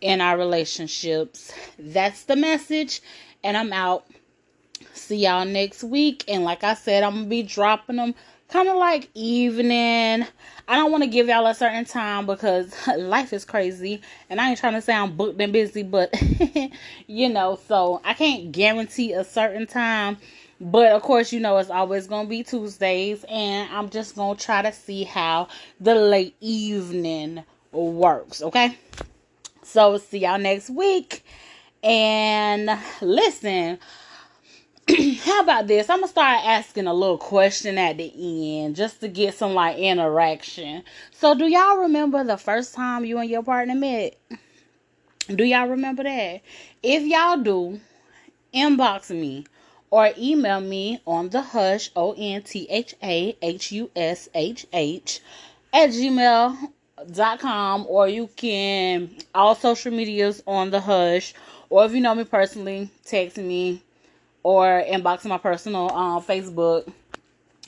in 0.00 0.20
our 0.20 0.38
relationships. 0.38 1.52
That's 1.78 2.24
the 2.24 2.36
message, 2.36 3.02
and 3.44 3.56
I'm 3.56 3.72
out. 3.72 4.06
See 4.94 5.16
y'all 5.16 5.44
next 5.44 5.84
week. 5.84 6.24
And 6.26 6.42
like 6.42 6.64
I 6.64 6.74
said, 6.74 7.02
I'm 7.02 7.14
gonna 7.14 7.26
be 7.26 7.42
dropping 7.42 7.96
them 7.96 8.14
kind 8.48 8.68
of 8.68 8.76
like 8.76 9.08
evening. 9.14 10.26
I 10.68 10.76
don't 10.76 10.90
want 10.90 11.04
to 11.04 11.10
give 11.10 11.28
y'all 11.28 11.46
a 11.46 11.54
certain 11.54 11.84
time 11.84 12.26
because 12.26 12.74
life 12.96 13.32
is 13.32 13.44
crazy, 13.44 14.00
and 14.30 14.40
I 14.40 14.50
ain't 14.50 14.58
trying 14.58 14.74
to 14.74 14.82
sound 14.82 15.16
booked 15.16 15.40
and 15.40 15.52
busy, 15.52 15.82
but 15.82 16.14
you 17.06 17.28
know, 17.28 17.58
so 17.68 18.00
I 18.04 18.14
can't 18.14 18.52
guarantee 18.52 19.12
a 19.12 19.24
certain 19.24 19.66
time. 19.66 20.16
But 20.62 20.92
of 20.92 21.02
course, 21.02 21.32
you 21.32 21.40
know, 21.40 21.58
it's 21.58 21.70
always 21.70 22.06
going 22.06 22.26
to 22.26 22.30
be 22.30 22.44
Tuesdays, 22.44 23.24
and 23.28 23.68
I'm 23.72 23.90
just 23.90 24.14
going 24.14 24.36
to 24.36 24.44
try 24.44 24.62
to 24.62 24.72
see 24.72 25.02
how 25.02 25.48
the 25.80 25.96
late 25.96 26.36
evening 26.40 27.42
works, 27.72 28.40
okay? 28.42 28.78
So, 29.64 29.98
see 29.98 30.18
y'all 30.18 30.38
next 30.38 30.70
week. 30.70 31.24
And 31.82 32.70
listen, 33.00 33.80
how 35.24 35.40
about 35.40 35.66
this? 35.66 35.90
I'm 35.90 35.98
gonna 35.98 36.08
start 36.08 36.44
asking 36.44 36.86
a 36.86 36.94
little 36.94 37.18
question 37.18 37.76
at 37.76 37.96
the 37.96 38.60
end 38.60 38.76
just 38.76 39.00
to 39.00 39.08
get 39.08 39.34
some 39.34 39.54
like 39.54 39.78
interaction. 39.78 40.84
So, 41.10 41.34
do 41.34 41.46
y'all 41.46 41.78
remember 41.78 42.22
the 42.22 42.36
first 42.36 42.72
time 42.72 43.04
you 43.04 43.18
and 43.18 43.28
your 43.28 43.42
partner 43.42 43.74
met? 43.74 44.16
Do 45.28 45.42
y'all 45.42 45.68
remember 45.68 46.04
that? 46.04 46.42
If 46.84 47.02
y'all 47.02 47.38
do, 47.38 47.80
inbox 48.54 49.10
me 49.10 49.44
or 49.92 50.10
email 50.16 50.58
me 50.58 50.98
on 51.06 51.28
the 51.28 51.42
hush 51.42 51.90
o 51.94 52.14
n 52.16 52.42
t 52.42 52.66
h 52.70 52.96
a 53.02 53.36
h 53.42 53.72
u 53.72 53.90
s 53.94 54.30
h 54.32 54.66
h 54.72 55.20
at 55.70 55.90
gmail 55.90 56.56
dot 57.12 57.38
com 57.38 57.86
or 57.86 58.08
you 58.08 58.26
can 58.34 59.10
all 59.34 59.54
social 59.54 59.92
medias 59.92 60.42
on 60.46 60.70
the 60.70 60.80
hush 60.80 61.34
or 61.68 61.84
if 61.84 61.92
you 61.92 62.00
know 62.00 62.14
me 62.14 62.24
personally 62.24 62.88
text 63.04 63.36
me 63.36 63.82
or 64.42 64.82
inbox 64.88 65.26
my 65.26 65.38
personal 65.38 65.92
um, 65.92 66.22
facebook. 66.22 66.90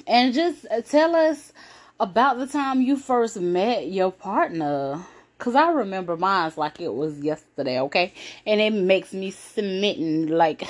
And 0.06 0.32
just 0.32 0.66
tell 0.88 1.14
us 1.14 1.52
about 2.00 2.38
the 2.38 2.46
time 2.46 2.80
you 2.80 2.96
first 2.96 3.38
met 3.38 3.86
your 3.88 4.10
partner 4.10 5.04
because 5.38 5.54
i 5.54 5.70
remember 5.70 6.16
mine's 6.16 6.56
like 6.56 6.80
it 6.80 6.92
was 6.92 7.20
yesterday 7.20 7.80
okay? 7.80 8.14
And 8.46 8.62
it 8.62 8.72
makes 8.72 9.12
me 9.12 9.30
smitten 9.30 10.28
like 10.28 10.66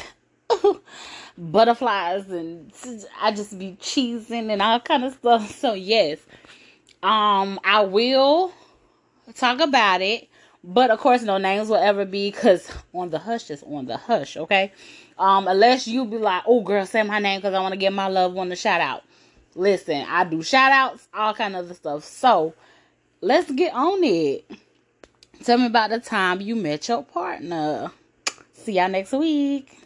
butterflies 1.38 2.29
and 2.31 2.73
i 3.21 3.33
just 3.33 3.59
be 3.59 3.77
cheesing 3.81 4.51
and 4.51 4.62
all 4.62 4.79
kind 4.81 5.05
of 5.05 5.12
stuff 5.12 5.51
so 5.59 5.75
yes 5.75 6.19
um, 7.05 7.61
I 7.62 7.83
will 7.83 8.51
talk 9.35 9.61
about 9.61 10.01
it, 10.01 10.27
but 10.64 10.90
of 10.90 10.99
course, 10.99 11.23
no 11.23 11.37
names 11.37 11.69
will 11.69 11.77
ever 11.77 12.07
be 12.07 12.31
because 12.31 12.71
on 12.95 13.11
the 13.11 13.19
hush 13.19 13.51
is 13.51 13.62
on 13.62 13.85
the 13.85 13.99
hush, 13.99 14.38
okay? 14.38 14.73
Um, 15.19 15.47
unless 15.47 15.87
you 15.87 16.07
be 16.07 16.17
like, 16.17 16.45
oh, 16.47 16.62
girl, 16.62 16.87
say 16.87 17.03
my 17.03 17.19
name 17.19 17.40
because 17.40 17.53
I 17.53 17.61
want 17.61 17.73
to 17.73 17.79
give 17.79 17.93
my 17.93 18.09
loved 18.09 18.35
one 18.35 18.51
a 18.51 18.57
shout 18.57 18.81
out. 18.81 19.05
Listen, 19.55 20.07
I 20.09 20.25
do 20.25 20.43
shout 20.43 20.73
outs, 20.73 21.07
all 21.12 21.35
kind 21.35 21.55
of 21.55 21.67
other 21.67 21.75
stuff. 21.75 22.05
So 22.05 22.55
let's 23.21 23.51
get 23.51 23.75
on 23.75 24.03
it. 24.03 24.51
Tell 25.43 25.59
me 25.59 25.67
about 25.67 25.90
the 25.90 26.01
time 26.01 26.40
you 26.40 26.57
met 26.57 26.88
your 26.88 27.05
partner. 27.05 27.93
See 28.55 28.73
y'all 28.73 28.88
next 28.88 29.12
week. 29.12 29.84